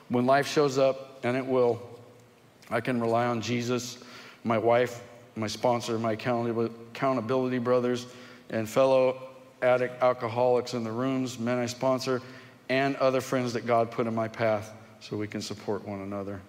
When 0.08 0.26
life 0.26 0.48
shows 0.48 0.78
up, 0.78 1.20
and 1.22 1.36
it 1.36 1.46
will, 1.46 1.80
I 2.70 2.80
can 2.80 3.00
rely 3.00 3.26
on 3.26 3.40
Jesus, 3.40 3.98
my 4.42 4.58
wife, 4.58 5.00
my 5.36 5.46
sponsor, 5.46 5.96
my 5.96 6.14
accountability 6.14 7.58
brothers, 7.58 8.06
and 8.50 8.68
fellow 8.68 9.22
addict 9.62 10.02
alcoholics 10.02 10.74
in 10.74 10.82
the 10.82 10.90
rooms, 10.90 11.38
men 11.38 11.58
I 11.58 11.66
sponsor, 11.66 12.20
and 12.68 12.96
other 12.96 13.20
friends 13.20 13.52
that 13.52 13.64
God 13.64 13.92
put 13.92 14.08
in 14.08 14.14
my 14.14 14.26
path 14.26 14.72
so 14.98 15.16
we 15.16 15.28
can 15.28 15.40
support 15.40 15.86
one 15.86 16.00
another. 16.00 16.40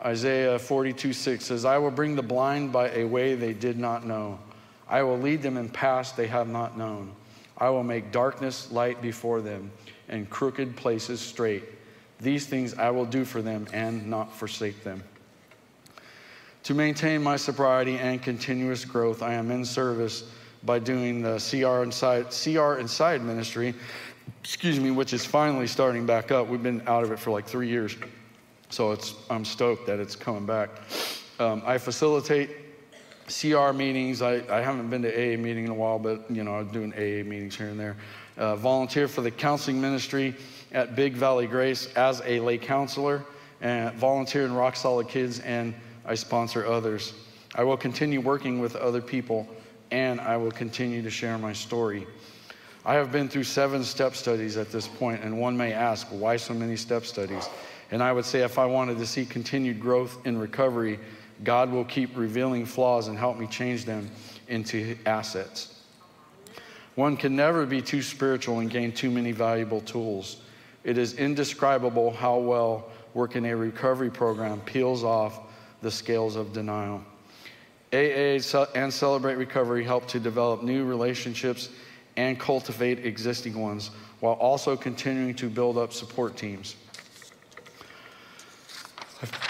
Isaiah 0.00 0.60
42 0.60 1.12
6 1.12 1.44
says, 1.44 1.64
I 1.64 1.76
will 1.78 1.90
bring 1.90 2.14
the 2.14 2.22
blind 2.22 2.70
by 2.70 2.90
a 2.90 3.02
way 3.02 3.34
they 3.34 3.52
did 3.52 3.76
not 3.76 4.06
know. 4.06 4.38
I 4.90 5.04
will 5.04 5.18
lead 5.18 5.40
them 5.40 5.56
in 5.56 5.68
paths 5.68 6.12
they 6.12 6.26
have 6.26 6.48
not 6.48 6.76
known. 6.76 7.12
I 7.56 7.70
will 7.70 7.84
make 7.84 8.10
darkness 8.10 8.72
light 8.72 9.00
before 9.00 9.40
them 9.40 9.70
and 10.08 10.28
crooked 10.28 10.76
places 10.76 11.20
straight. 11.20 11.62
These 12.18 12.46
things 12.46 12.74
I 12.74 12.90
will 12.90 13.04
do 13.04 13.24
for 13.24 13.40
them 13.40 13.68
and 13.72 14.10
not 14.10 14.34
forsake 14.34 14.82
them. 14.82 15.04
To 16.64 16.74
maintain 16.74 17.22
my 17.22 17.36
sobriety 17.36 17.96
and 17.98 18.20
continuous 18.20 18.84
growth, 18.84 19.22
I 19.22 19.34
am 19.34 19.50
in 19.50 19.64
service 19.64 20.24
by 20.64 20.78
doing 20.80 21.22
the 21.22 21.38
CR 21.38 21.82
Inside, 21.84 22.26
CR 22.30 22.80
Inside 22.80 23.22
ministry, 23.22 23.74
excuse 24.40 24.78
me, 24.80 24.90
which 24.90 25.12
is 25.14 25.24
finally 25.24 25.66
starting 25.66 26.04
back 26.04 26.32
up. 26.32 26.48
We've 26.48 26.62
been 26.62 26.82
out 26.86 27.04
of 27.04 27.12
it 27.12 27.18
for 27.18 27.30
like 27.30 27.46
three 27.46 27.68
years. 27.68 27.96
So 28.68 28.92
it's, 28.92 29.14
I'm 29.30 29.44
stoked 29.44 29.86
that 29.86 30.00
it's 30.00 30.16
coming 30.16 30.46
back. 30.46 30.70
Um, 31.38 31.62
I 31.64 31.78
facilitate 31.78 32.50
CR 33.30 33.72
meetings. 33.72 34.22
I, 34.22 34.42
I 34.50 34.60
haven't 34.60 34.90
been 34.90 35.02
to 35.02 35.08
AA 35.08 35.38
meeting 35.38 35.64
in 35.64 35.70
a 35.70 35.74
while, 35.74 35.98
but 35.98 36.28
you 36.30 36.42
know, 36.42 36.54
I'm 36.54 36.68
doing 36.68 36.92
AA 36.92 37.24
meetings 37.26 37.56
here 37.56 37.68
and 37.68 37.78
there. 37.78 37.96
Uh, 38.36 38.56
volunteer 38.56 39.06
for 39.06 39.20
the 39.20 39.30
counseling 39.30 39.80
ministry 39.80 40.34
at 40.72 40.96
Big 40.96 41.14
Valley 41.14 41.46
Grace 41.46 41.92
as 41.94 42.20
a 42.24 42.40
lay 42.40 42.58
counselor, 42.58 43.24
and 43.60 43.94
volunteer 43.94 44.44
in 44.44 44.52
Rock 44.52 44.76
Solid 44.76 45.08
Kids, 45.08 45.40
and 45.40 45.74
I 46.04 46.14
sponsor 46.14 46.66
others. 46.66 47.14
I 47.54 47.64
will 47.64 47.76
continue 47.76 48.20
working 48.20 48.58
with 48.60 48.76
other 48.76 49.00
people, 49.00 49.46
and 49.90 50.20
I 50.20 50.36
will 50.36 50.50
continue 50.50 51.02
to 51.02 51.10
share 51.10 51.38
my 51.38 51.52
story. 51.52 52.06
I 52.84 52.94
have 52.94 53.12
been 53.12 53.28
through 53.28 53.44
seven 53.44 53.84
step 53.84 54.14
studies 54.14 54.56
at 54.56 54.72
this 54.72 54.88
point, 54.88 55.22
and 55.22 55.38
one 55.38 55.56
may 55.56 55.72
ask, 55.72 56.06
why 56.08 56.36
so 56.36 56.54
many 56.54 56.76
step 56.76 57.04
studies? 57.04 57.48
And 57.90 58.02
I 58.02 58.12
would 58.12 58.24
say, 58.24 58.42
if 58.42 58.58
I 58.58 58.66
wanted 58.66 58.98
to 58.98 59.06
see 59.06 59.26
continued 59.26 59.80
growth 59.80 60.18
in 60.24 60.38
recovery, 60.38 60.98
God 61.44 61.70
will 61.70 61.84
keep 61.84 62.16
revealing 62.16 62.66
flaws 62.66 63.08
and 63.08 63.18
help 63.18 63.38
me 63.38 63.46
change 63.46 63.84
them 63.84 64.10
into 64.48 64.96
assets. 65.06 65.80
One 66.96 67.16
can 67.16 67.36
never 67.36 67.64
be 67.66 67.80
too 67.80 68.02
spiritual 68.02 68.58
and 68.58 68.68
gain 68.68 68.92
too 68.92 69.10
many 69.10 69.32
valuable 69.32 69.80
tools. 69.80 70.42
It 70.84 70.98
is 70.98 71.14
indescribable 71.14 72.10
how 72.10 72.38
well 72.38 72.90
working 73.14 73.46
a 73.46 73.56
recovery 73.56 74.10
program 74.10 74.60
peels 74.60 75.04
off 75.04 75.40
the 75.82 75.90
scales 75.90 76.36
of 76.36 76.52
denial. 76.52 77.02
AA 77.92 78.38
and 78.74 78.92
Celebrate 78.92 79.34
Recovery 79.34 79.82
help 79.82 80.06
to 80.08 80.20
develop 80.20 80.62
new 80.62 80.84
relationships 80.84 81.70
and 82.16 82.38
cultivate 82.38 83.04
existing 83.04 83.58
ones 83.58 83.90
while 84.20 84.34
also 84.34 84.76
continuing 84.76 85.34
to 85.34 85.48
build 85.48 85.78
up 85.78 85.92
support 85.92 86.36
teams. 86.36 86.76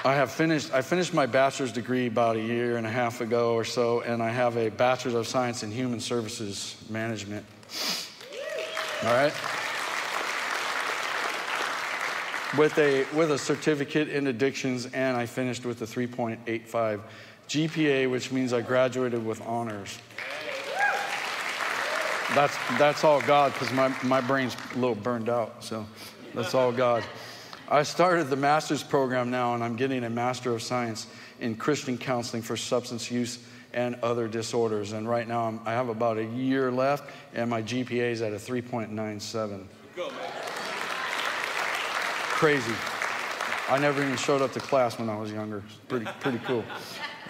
I 0.05 0.15
have 0.15 0.33
finished, 0.33 0.73
I 0.73 0.83
finished 0.83 1.15
my 1.15 1.27
bachelor's 1.27 1.71
degree 1.71 2.09
about 2.09 2.35
a 2.35 2.41
year 2.41 2.77
and 2.77 2.87
a 2.87 2.91
half 2.91 3.21
ago 3.21 3.55
or 3.55 3.65
so, 3.65 4.01
and 4.01 4.21
I 4.21 4.31
have 4.31 4.57
a 4.57 4.69
bachelor's 4.69 5.15
of 5.15 5.29
science 5.29 5.63
in 5.63 5.71
human 5.71 6.01
services 6.01 6.77
management. 6.89 7.47
All 9.05 9.13
right? 9.13 9.33
With 12.59 12.77
a, 12.79 13.07
with 13.17 13.31
a 13.31 13.39
certificate 13.39 14.09
in 14.09 14.27
addictions, 14.27 14.87
and 14.87 15.17
I 15.17 15.27
finished 15.27 15.65
with 15.65 15.81
a 15.83 15.87
3.85 15.87 17.01
GPA, 17.49 18.11
which 18.11 18.33
means 18.33 18.53
I 18.53 18.63
graduated 18.63 19.25
with 19.25 19.41
honors. 19.43 19.99
That's, 22.35 22.57
that's 22.77 23.05
all 23.05 23.21
God, 23.21 23.53
because 23.53 23.73
my, 23.73 23.95
my 24.03 24.21
brain's 24.21 24.57
a 24.75 24.79
little 24.79 24.97
burned 24.97 25.29
out, 25.29 25.63
so 25.63 25.87
that's 26.35 26.55
all 26.55 26.73
God. 26.73 27.05
I 27.73 27.85
started 27.85 28.25
the 28.25 28.37
master's 28.37 28.83
program 28.83 29.31
now, 29.31 29.55
and 29.55 29.63
I'm 29.63 29.77
getting 29.77 30.03
a 30.03 30.11
Master 30.11 30.53
of 30.53 30.61
Science 30.61 31.07
in 31.39 31.55
Christian 31.55 31.97
Counseling 31.97 32.43
for 32.43 32.57
Substance 32.57 33.13
Use 33.13 33.39
and 33.73 33.95
Other 34.03 34.27
Disorders. 34.27 34.91
And 34.91 35.09
right 35.09 35.29
now, 35.29 35.45
I'm, 35.45 35.61
i 35.65 35.71
have 35.71 35.89
about 35.89 36.19
a 36.19 36.25
year 36.25 36.73
left, 36.73 37.09
and 37.33 37.49
my 37.49 37.63
GPA 37.63 38.11
is 38.11 38.23
at 38.23 38.33
a 38.33 38.37
3.97. 38.37 39.67
Go, 39.95 40.09
Crazy. 42.31 42.75
I 43.69 43.79
never 43.79 44.03
even 44.03 44.17
showed 44.17 44.43
up 44.43 44.53
to 44.55 44.61
class 44.61 44.99
when 44.99 45.09
I 45.09 45.17
was 45.17 45.31
younger. 45.31 45.63
Pretty, 45.87 46.07
pretty 46.19 46.41
cool. 46.41 46.65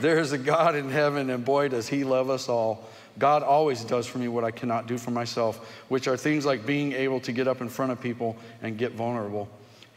There 0.00 0.18
is 0.18 0.32
a 0.32 0.38
God 0.38 0.74
in 0.74 0.88
heaven, 0.88 1.28
and 1.28 1.44
boy, 1.44 1.68
does 1.68 1.86
He 1.86 2.02
love 2.02 2.30
us 2.30 2.48
all. 2.48 2.88
God 3.18 3.42
always 3.42 3.84
does 3.84 4.06
for 4.06 4.16
me 4.16 4.28
what 4.28 4.44
I 4.44 4.52
cannot 4.52 4.86
do 4.86 4.96
for 4.96 5.10
myself, 5.10 5.58
which 5.90 6.08
are 6.08 6.16
things 6.16 6.46
like 6.46 6.64
being 6.64 6.92
able 6.92 7.20
to 7.20 7.32
get 7.32 7.46
up 7.46 7.60
in 7.60 7.68
front 7.68 7.92
of 7.92 8.00
people 8.00 8.38
and 8.62 8.78
get 8.78 8.92
vulnerable. 8.92 9.50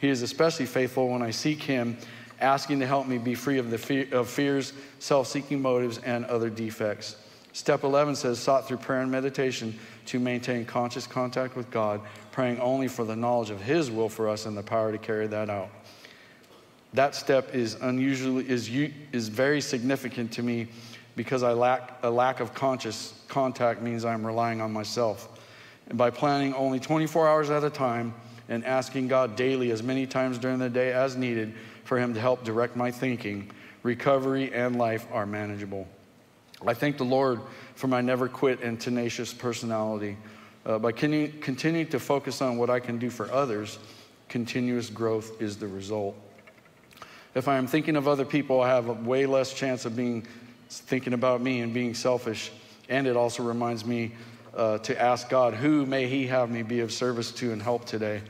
He 0.04 0.10
is 0.10 0.22
especially 0.22 0.66
faithful 0.66 1.08
when 1.08 1.22
I 1.22 1.32
seek 1.32 1.64
Him, 1.64 1.96
asking 2.42 2.82
to 2.82 2.86
help 2.86 3.08
me 3.08 3.18
be 3.18 3.36
free 3.36 3.58
of 3.58 3.72
the 3.72 3.78
fear, 3.78 4.06
of 4.12 4.28
fears, 4.28 4.74
self-seeking 5.00 5.62
motives, 5.62 5.98
and 6.00 6.26
other 6.26 6.50
defects. 6.50 7.16
Step 7.54 7.86
11 7.86 8.18
says, 8.18 8.38
sought 8.38 8.68
through 8.68 8.80
prayer 8.80 9.00
and 9.00 9.10
meditation 9.10 9.80
to 10.08 10.20
maintain 10.20 10.66
conscious 10.66 11.08
contact 11.08 11.56
with 11.56 11.72
God, 11.72 12.02
praying 12.34 12.60
only 12.60 12.90
for 12.90 13.06
the 13.06 13.16
knowledge 13.16 13.50
of 13.50 13.62
His 13.62 13.90
will 13.90 14.10
for 14.10 14.28
us 14.28 14.46
and 14.46 14.58
the 14.58 14.62
power 14.62 14.92
to 14.92 14.98
carry 14.98 15.26
that 15.28 15.50
out. 15.50 15.70
That 16.94 17.16
step 17.16 17.56
is 17.56 17.76
unusually 17.76 18.50
is 18.50 18.70
is 19.14 19.30
very 19.30 19.62
significant 19.62 20.34
to 20.34 20.44
me 20.44 20.68
because 21.16 21.44
I 21.44 21.54
lack 21.54 22.04
a 22.04 22.10
lack 22.10 22.42
of 22.42 22.54
conscious 22.54 23.14
contact 23.30 23.82
means 23.82 24.04
I'm 24.04 24.28
relying 24.28 24.60
on 24.60 24.74
myself. 24.74 25.30
And 25.88 25.98
by 25.98 26.10
planning 26.10 26.54
only 26.56 26.82
24 26.82 27.26
hours 27.26 27.50
at 27.50 27.64
a 27.64 27.70
time, 27.70 28.14
and 28.50 28.66
asking 28.66 29.08
God 29.08 29.36
daily, 29.36 29.72
as 29.72 29.84
many 29.84 30.06
times 30.06 30.38
during 30.38 30.60
the 30.60 30.70
day 30.70 30.92
as 30.92 31.16
needed, 31.16 31.54
for 31.84 31.98
Him 31.98 32.14
to 32.14 32.20
help 32.20 32.44
direct 32.44 32.76
my 32.76 32.92
thinking, 32.92 33.52
recovery 33.84 34.54
and 34.54 34.78
life 34.78 35.06
are 35.12 35.26
manageable. 35.26 35.88
I 36.66 36.74
thank 36.74 36.98
the 36.98 37.06
Lord 37.06 37.42
for 37.76 37.88
my 37.88 38.02
never 38.02 38.30
quit 38.30 38.62
and 38.62 38.80
tenacious 38.80 39.34
personality. 39.34 40.18
Uh, 40.66 40.80
by 40.80 40.94
continuing 40.94 41.88
to 41.88 42.00
focus 42.00 42.42
on 42.42 42.58
what 42.58 42.70
I 42.70 42.80
can 42.80 42.98
do 42.98 43.10
for 43.10 43.30
others, 43.32 43.80
continuous 44.30 44.90
growth 44.90 45.42
is 45.42 45.58
the 45.58 45.68
result. 45.68 46.16
If 47.36 47.48
I 47.48 47.58
am 47.58 47.68
thinking 47.68 47.96
of 47.96 48.08
other 48.08 48.24
people, 48.24 48.62
I 48.62 48.70
have 48.70 48.88
a 48.88 48.94
way 48.94 49.26
less 49.26 49.54
chance 49.54 49.86
of 49.86 49.96
being 49.96 50.26
thinking 50.70 51.14
about 51.14 51.42
me 51.42 51.60
and 51.62 51.74
being 51.74 51.94
selfish. 51.94 52.52
And 52.90 53.08
it 53.08 53.18
also 53.18 53.44
reminds 53.44 53.86
me 53.86 54.14
uh, 54.56 54.78
to 54.80 55.02
ask 55.02 55.30
God, 55.30 55.54
who 55.54 55.86
may 55.86 56.08
He 56.08 56.28
have 56.28 56.50
me 56.50 56.64
be 56.64 56.82
of 56.82 56.92
service 56.92 57.32
to 57.34 57.52
and 57.52 57.62
help 57.62 57.86
today? 57.86 58.22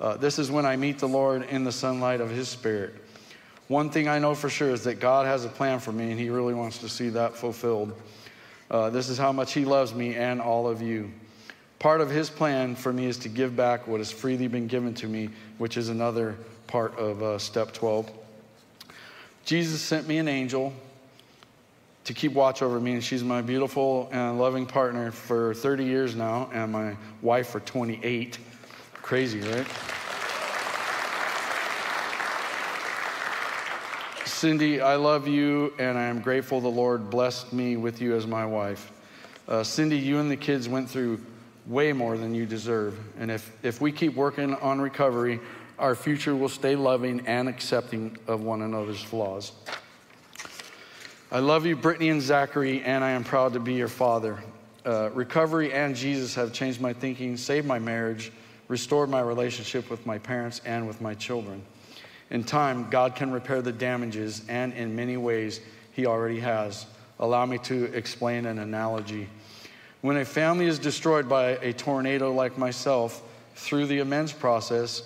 Uh, 0.00 0.16
this 0.16 0.38
is 0.38 0.50
when 0.50 0.66
I 0.66 0.76
meet 0.76 0.98
the 0.98 1.08
Lord 1.08 1.42
in 1.44 1.64
the 1.64 1.72
sunlight 1.72 2.20
of 2.20 2.30
His 2.30 2.48
Spirit. 2.48 2.94
One 3.68 3.90
thing 3.90 4.08
I 4.08 4.18
know 4.18 4.34
for 4.34 4.50
sure 4.50 4.70
is 4.70 4.84
that 4.84 5.00
God 5.00 5.26
has 5.26 5.44
a 5.44 5.48
plan 5.48 5.78
for 5.78 5.92
me, 5.92 6.10
and 6.10 6.20
He 6.20 6.30
really 6.30 6.54
wants 6.54 6.78
to 6.78 6.88
see 6.88 7.08
that 7.10 7.36
fulfilled. 7.36 7.98
Uh, 8.70 8.90
this 8.90 9.08
is 9.08 9.18
how 9.18 9.32
much 9.32 9.52
He 9.52 9.64
loves 9.64 9.94
me 9.94 10.14
and 10.14 10.40
all 10.40 10.68
of 10.68 10.82
you. 10.82 11.10
Part 11.78 12.00
of 12.00 12.10
His 12.10 12.30
plan 12.30 12.76
for 12.76 12.92
me 12.92 13.06
is 13.06 13.18
to 13.18 13.28
give 13.28 13.56
back 13.56 13.86
what 13.86 14.00
has 14.00 14.10
freely 14.10 14.48
been 14.48 14.66
given 14.66 14.94
to 14.94 15.06
me, 15.06 15.30
which 15.58 15.76
is 15.76 15.88
another 15.88 16.36
part 16.66 16.96
of 16.98 17.22
uh, 17.22 17.38
step 17.38 17.72
12. 17.72 18.10
Jesus 19.44 19.80
sent 19.80 20.08
me 20.08 20.18
an 20.18 20.28
angel 20.28 20.72
to 22.04 22.12
keep 22.14 22.32
watch 22.32 22.62
over 22.62 22.78
me, 22.78 22.92
and 22.92 23.02
she's 23.02 23.24
my 23.24 23.40
beautiful 23.40 24.08
and 24.12 24.38
loving 24.38 24.66
partner 24.66 25.10
for 25.10 25.54
30 25.54 25.84
years 25.84 26.14
now, 26.14 26.50
and 26.52 26.70
my 26.70 26.96
wife 27.22 27.48
for 27.48 27.60
28. 27.60 28.38
Crazy, 29.02 29.40
right? 29.40 29.66
Cindy, 34.26 34.82
I 34.82 34.96
love 34.96 35.26
you, 35.26 35.72
and 35.78 35.96
I 35.96 36.04
am 36.04 36.20
grateful 36.20 36.60
the 36.60 36.68
Lord 36.68 37.08
blessed 37.08 37.52
me 37.54 37.78
with 37.78 38.02
you 38.02 38.14
as 38.14 38.26
my 38.26 38.44
wife. 38.44 38.92
Uh, 39.48 39.62
Cindy, 39.62 39.96
you 39.96 40.18
and 40.18 40.30
the 40.30 40.36
kids 40.36 40.68
went 40.68 40.90
through 40.90 41.20
way 41.66 41.94
more 41.94 42.18
than 42.18 42.34
you 42.34 42.44
deserve. 42.44 42.98
And 43.18 43.30
if, 43.30 43.50
if 43.62 43.80
we 43.80 43.90
keep 43.90 44.14
working 44.14 44.54
on 44.56 44.80
recovery, 44.80 45.40
our 45.78 45.94
future 45.94 46.36
will 46.36 46.50
stay 46.50 46.76
loving 46.76 47.26
and 47.26 47.48
accepting 47.48 48.18
of 48.26 48.42
one 48.42 48.60
another's 48.60 49.02
flaws. 49.02 49.52
I 51.34 51.40
love 51.40 51.66
you, 51.66 51.74
Brittany 51.74 52.10
and 52.10 52.22
Zachary, 52.22 52.80
and 52.82 53.02
I 53.02 53.10
am 53.10 53.24
proud 53.24 53.54
to 53.54 53.58
be 53.58 53.74
your 53.74 53.88
father. 53.88 54.38
Uh, 54.86 55.10
recovery 55.14 55.72
and 55.72 55.96
Jesus 55.96 56.36
have 56.36 56.52
changed 56.52 56.80
my 56.80 56.92
thinking, 56.92 57.36
saved 57.36 57.66
my 57.66 57.80
marriage, 57.80 58.30
restored 58.68 59.10
my 59.10 59.20
relationship 59.20 59.90
with 59.90 60.06
my 60.06 60.16
parents 60.16 60.60
and 60.64 60.86
with 60.86 61.00
my 61.00 61.12
children. 61.12 61.60
In 62.30 62.44
time, 62.44 62.88
God 62.88 63.16
can 63.16 63.32
repair 63.32 63.62
the 63.62 63.72
damages, 63.72 64.44
and 64.48 64.72
in 64.74 64.94
many 64.94 65.16
ways, 65.16 65.60
He 65.90 66.06
already 66.06 66.38
has. 66.38 66.86
Allow 67.18 67.46
me 67.46 67.58
to 67.64 67.86
explain 67.86 68.46
an 68.46 68.60
analogy. 68.60 69.28
When 70.02 70.18
a 70.18 70.24
family 70.24 70.66
is 70.66 70.78
destroyed 70.78 71.28
by 71.28 71.56
a 71.62 71.72
tornado 71.72 72.32
like 72.32 72.56
myself, 72.56 73.20
through 73.56 73.86
the 73.86 73.98
amends 73.98 74.32
process, 74.32 75.02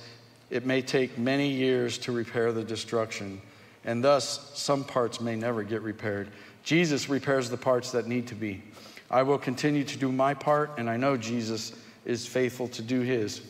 it 0.51 0.67
may 0.67 0.83
take 0.83 1.17
many 1.17 1.49
years 1.49 1.97
to 1.97 2.13
repair 2.13 2.53
the 2.53 2.65
destruction 2.65 3.41
and 3.89 4.05
thus 4.05 4.51
some 4.53 4.85
parts 4.85 5.19
may 5.19 5.35
never 5.35 5.63
get 5.63 5.81
repaired. 5.81 6.29
Jesus 6.63 7.09
repairs 7.09 7.49
the 7.49 7.57
parts 7.57 7.91
that 7.93 8.07
need 8.07 8.27
to 8.27 8.35
be. 8.35 8.63
I 9.11 9.23
will 9.23 9.39
continue 9.39 9.83
to 9.83 9.97
do 9.97 10.13
my 10.13 10.35
part, 10.35 10.73
and 10.77 10.91
I 10.91 10.99
know 10.99 11.17
Jesus 11.17 11.73
is 12.05 12.27
faithful 12.27 12.69
to 12.69 12.83
do 12.83 13.01
his. 13.01 13.41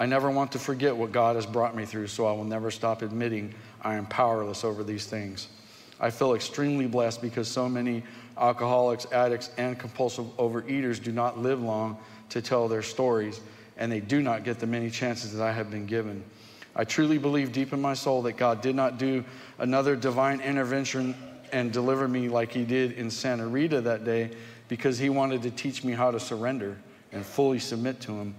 I 0.00 0.06
never 0.06 0.30
want 0.30 0.52
to 0.52 0.58
forget 0.58 0.96
what 0.96 1.12
God 1.12 1.36
has 1.36 1.44
brought 1.44 1.76
me 1.76 1.84
through, 1.84 2.06
so 2.06 2.24
I 2.24 2.32
will 2.32 2.44
never 2.44 2.70
stop 2.70 3.02
admitting 3.02 3.54
I 3.82 3.96
am 3.96 4.06
powerless 4.06 4.64
over 4.64 4.82
these 4.82 5.04
things. 5.04 5.48
I 6.00 6.08
feel 6.08 6.32
extremely 6.32 6.86
blessed 6.86 7.20
because 7.20 7.46
so 7.46 7.68
many 7.68 8.02
alcoholics, 8.38 9.06
addicts, 9.12 9.50
and 9.58 9.78
compulsive 9.78 10.34
overeaters 10.38 11.00
do 11.00 11.12
not 11.12 11.38
live 11.38 11.62
long 11.62 11.98
to 12.30 12.40
tell 12.40 12.68
their 12.68 12.80
stories, 12.80 13.42
and 13.76 13.92
they 13.92 14.00
do 14.00 14.22
not 14.22 14.44
get 14.44 14.60
the 14.60 14.66
many 14.66 14.88
chances 14.88 15.34
that 15.34 15.46
I 15.46 15.52
have 15.52 15.70
been 15.70 15.84
given. 15.84 16.24
I 16.76 16.84
truly 16.84 17.18
believe 17.18 17.52
deep 17.52 17.72
in 17.72 17.80
my 17.80 17.94
soul 17.94 18.22
that 18.22 18.36
God 18.36 18.60
did 18.60 18.74
not 18.74 18.98
do 18.98 19.24
another 19.58 19.96
divine 19.96 20.40
intervention 20.40 21.14
and 21.52 21.72
deliver 21.72 22.08
me 22.08 22.28
like 22.28 22.52
He 22.52 22.64
did 22.64 22.92
in 22.92 23.10
Santa 23.10 23.46
Rita 23.46 23.80
that 23.82 24.04
day 24.04 24.30
because 24.68 24.98
He 24.98 25.08
wanted 25.08 25.42
to 25.42 25.50
teach 25.50 25.84
me 25.84 25.92
how 25.92 26.10
to 26.10 26.18
surrender 26.18 26.76
and 27.12 27.24
fully 27.24 27.58
submit 27.58 28.00
to 28.02 28.12
Him. 28.12 28.34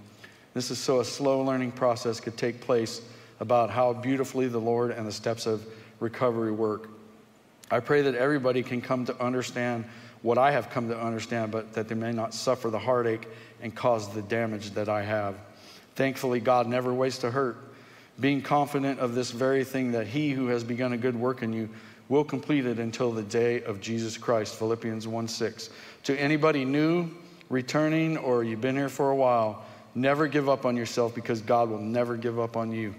This 0.52 0.70
is 0.70 0.78
so 0.78 1.00
a 1.00 1.04
slow 1.04 1.42
learning 1.42 1.72
process 1.72 2.20
could 2.20 2.36
take 2.36 2.60
place 2.60 3.00
about 3.40 3.70
how 3.70 3.92
beautifully 3.92 4.48
the 4.48 4.58
Lord 4.58 4.90
and 4.90 5.06
the 5.06 5.12
steps 5.12 5.46
of 5.46 5.66
recovery 6.00 6.52
work. 6.52 6.88
I 7.70 7.80
pray 7.80 8.02
that 8.02 8.14
everybody 8.14 8.62
can 8.62 8.80
come 8.80 9.04
to 9.06 9.22
understand 9.22 9.84
what 10.22 10.38
I 10.38 10.50
have 10.50 10.70
come 10.70 10.88
to 10.88 10.98
understand, 10.98 11.52
but 11.52 11.72
that 11.74 11.88
they 11.88 11.94
may 11.94 12.12
not 12.12 12.34
suffer 12.34 12.70
the 12.70 12.78
heartache 12.78 13.28
and 13.60 13.74
cause 13.74 14.12
the 14.14 14.22
damage 14.22 14.70
that 14.72 14.88
I 14.88 15.02
have. 15.02 15.36
Thankfully, 15.94 16.40
God 16.40 16.66
never 16.66 16.92
wastes 16.92 17.24
a 17.24 17.30
hurt. 17.30 17.56
Being 18.18 18.40
confident 18.40 18.98
of 18.98 19.14
this 19.14 19.30
very 19.30 19.64
thing, 19.64 19.92
that 19.92 20.06
He 20.06 20.30
who 20.30 20.46
has 20.48 20.64
begun 20.64 20.92
a 20.92 20.96
good 20.96 21.16
work 21.16 21.42
in 21.42 21.52
you 21.52 21.68
will 22.08 22.24
complete 22.24 22.66
it 22.66 22.78
until 22.78 23.12
the 23.12 23.22
day 23.22 23.62
of 23.62 23.80
Jesus 23.80 24.16
Christ. 24.16 24.54
Philippians 24.56 25.06
1 25.06 25.28
6. 25.28 25.70
To 26.04 26.18
anybody 26.18 26.64
new, 26.64 27.10
returning, 27.50 28.16
or 28.16 28.44
you've 28.44 28.60
been 28.60 28.76
here 28.76 28.88
for 28.88 29.10
a 29.10 29.16
while, 29.16 29.64
never 29.94 30.26
give 30.26 30.48
up 30.48 30.64
on 30.64 30.76
yourself 30.76 31.14
because 31.14 31.40
God 31.40 31.68
will 31.68 31.80
never 31.80 32.16
give 32.16 32.38
up 32.38 32.56
on 32.56 32.72
you. 32.72 32.94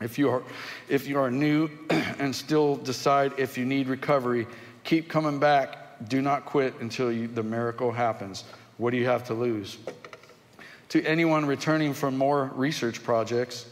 If 0.00 0.18
you 0.18 0.28
are, 0.28 0.42
if 0.88 1.06
you 1.06 1.18
are 1.18 1.30
new 1.30 1.70
and 1.90 2.34
still 2.34 2.76
decide 2.76 3.32
if 3.38 3.56
you 3.56 3.64
need 3.64 3.88
recovery, 3.88 4.46
keep 4.84 5.08
coming 5.08 5.38
back. 5.38 6.08
Do 6.08 6.20
not 6.20 6.44
quit 6.44 6.74
until 6.80 7.10
you, 7.10 7.26
the 7.26 7.42
miracle 7.42 7.90
happens. 7.90 8.44
What 8.76 8.90
do 8.90 8.98
you 8.98 9.06
have 9.06 9.24
to 9.28 9.34
lose? 9.34 9.78
To 10.90 11.02
anyone 11.04 11.46
returning 11.46 11.94
from 11.94 12.18
more 12.18 12.50
research 12.54 13.02
projects, 13.02 13.66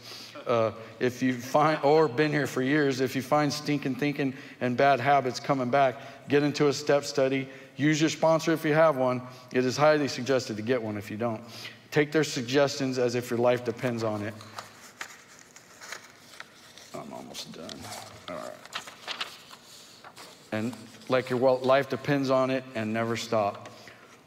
uh, 0.47 0.71
if 0.99 1.21
you 1.21 1.33
find, 1.33 1.79
or 1.83 2.07
been 2.07 2.31
here 2.31 2.47
for 2.47 2.61
years, 2.61 3.01
if 3.01 3.15
you 3.15 3.21
find 3.21 3.51
stinking 3.51 3.95
thinking 3.95 4.33
and 4.61 4.77
bad 4.77 4.99
habits 4.99 5.39
coming 5.39 5.69
back, 5.69 5.95
get 6.29 6.43
into 6.43 6.67
a 6.67 6.73
step 6.73 7.03
study. 7.03 7.47
Use 7.77 7.99
your 7.99 8.09
sponsor 8.09 8.51
if 8.53 8.63
you 8.63 8.73
have 8.73 8.95
one. 8.95 9.21
It 9.53 9.65
is 9.65 9.75
highly 9.75 10.07
suggested 10.07 10.57
to 10.57 10.63
get 10.63 10.81
one 10.81 10.97
if 10.97 11.11
you 11.11 11.17
don't. 11.17 11.41
Take 11.91 12.11
their 12.11 12.23
suggestions 12.23 12.97
as 12.97 13.15
if 13.15 13.29
your 13.29 13.39
life 13.39 13.63
depends 13.63 14.03
on 14.03 14.23
it. 14.23 14.33
I'm 16.93 17.11
almost 17.13 17.51
done. 17.51 17.79
All 18.29 18.35
right. 18.35 18.51
And 20.51 20.73
like 21.09 21.29
your 21.29 21.57
life 21.59 21.89
depends 21.89 22.29
on 22.29 22.49
it 22.49 22.63
and 22.75 22.93
never 22.93 23.17
stop. 23.17 23.69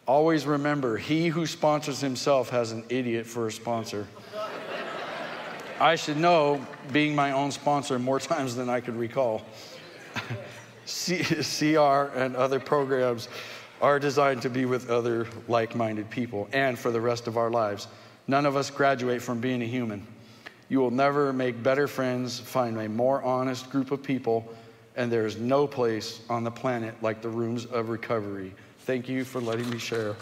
Always 0.06 0.46
remember, 0.46 0.96
he 0.96 1.28
who 1.28 1.46
sponsors 1.46 2.00
himself 2.00 2.50
has 2.50 2.72
an 2.72 2.84
idiot 2.88 3.26
for 3.26 3.46
a 3.46 3.52
sponsor. 3.52 4.06
I 5.80 5.94
should 5.94 6.16
know, 6.16 6.66
being 6.92 7.14
my 7.14 7.32
own 7.32 7.52
sponsor 7.52 7.98
more 7.98 8.18
times 8.20 8.56
than 8.56 8.68
I 8.68 8.80
could 8.80 8.96
recall. 8.96 9.42
CR 10.86 12.16
and 12.16 12.34
other 12.34 12.58
programs 12.58 13.28
are 13.80 14.00
designed 14.00 14.42
to 14.42 14.50
be 14.50 14.64
with 14.64 14.90
other 14.90 15.28
like 15.46 15.76
minded 15.76 16.10
people 16.10 16.48
and 16.52 16.76
for 16.78 16.90
the 16.90 17.00
rest 17.00 17.28
of 17.28 17.36
our 17.36 17.50
lives. 17.50 17.86
None 18.26 18.44
of 18.44 18.56
us 18.56 18.70
graduate 18.70 19.22
from 19.22 19.40
being 19.40 19.62
a 19.62 19.66
human. 19.66 20.04
You 20.68 20.80
will 20.80 20.90
never 20.90 21.32
make 21.32 21.62
better 21.62 21.86
friends, 21.86 22.40
find 22.40 22.76
a 22.78 22.88
more 22.88 23.22
honest 23.22 23.70
group 23.70 23.90
of 23.92 24.02
people, 24.02 24.52
and 24.96 25.12
there 25.12 25.26
is 25.26 25.38
no 25.38 25.66
place 25.66 26.20
on 26.28 26.42
the 26.42 26.50
planet 26.50 26.94
like 27.02 27.22
the 27.22 27.28
rooms 27.28 27.66
of 27.66 27.88
recovery. 27.88 28.52
Thank 28.80 29.08
you 29.08 29.24
for 29.24 29.40
letting 29.40 29.70
me 29.70 29.78
share. 29.78 30.16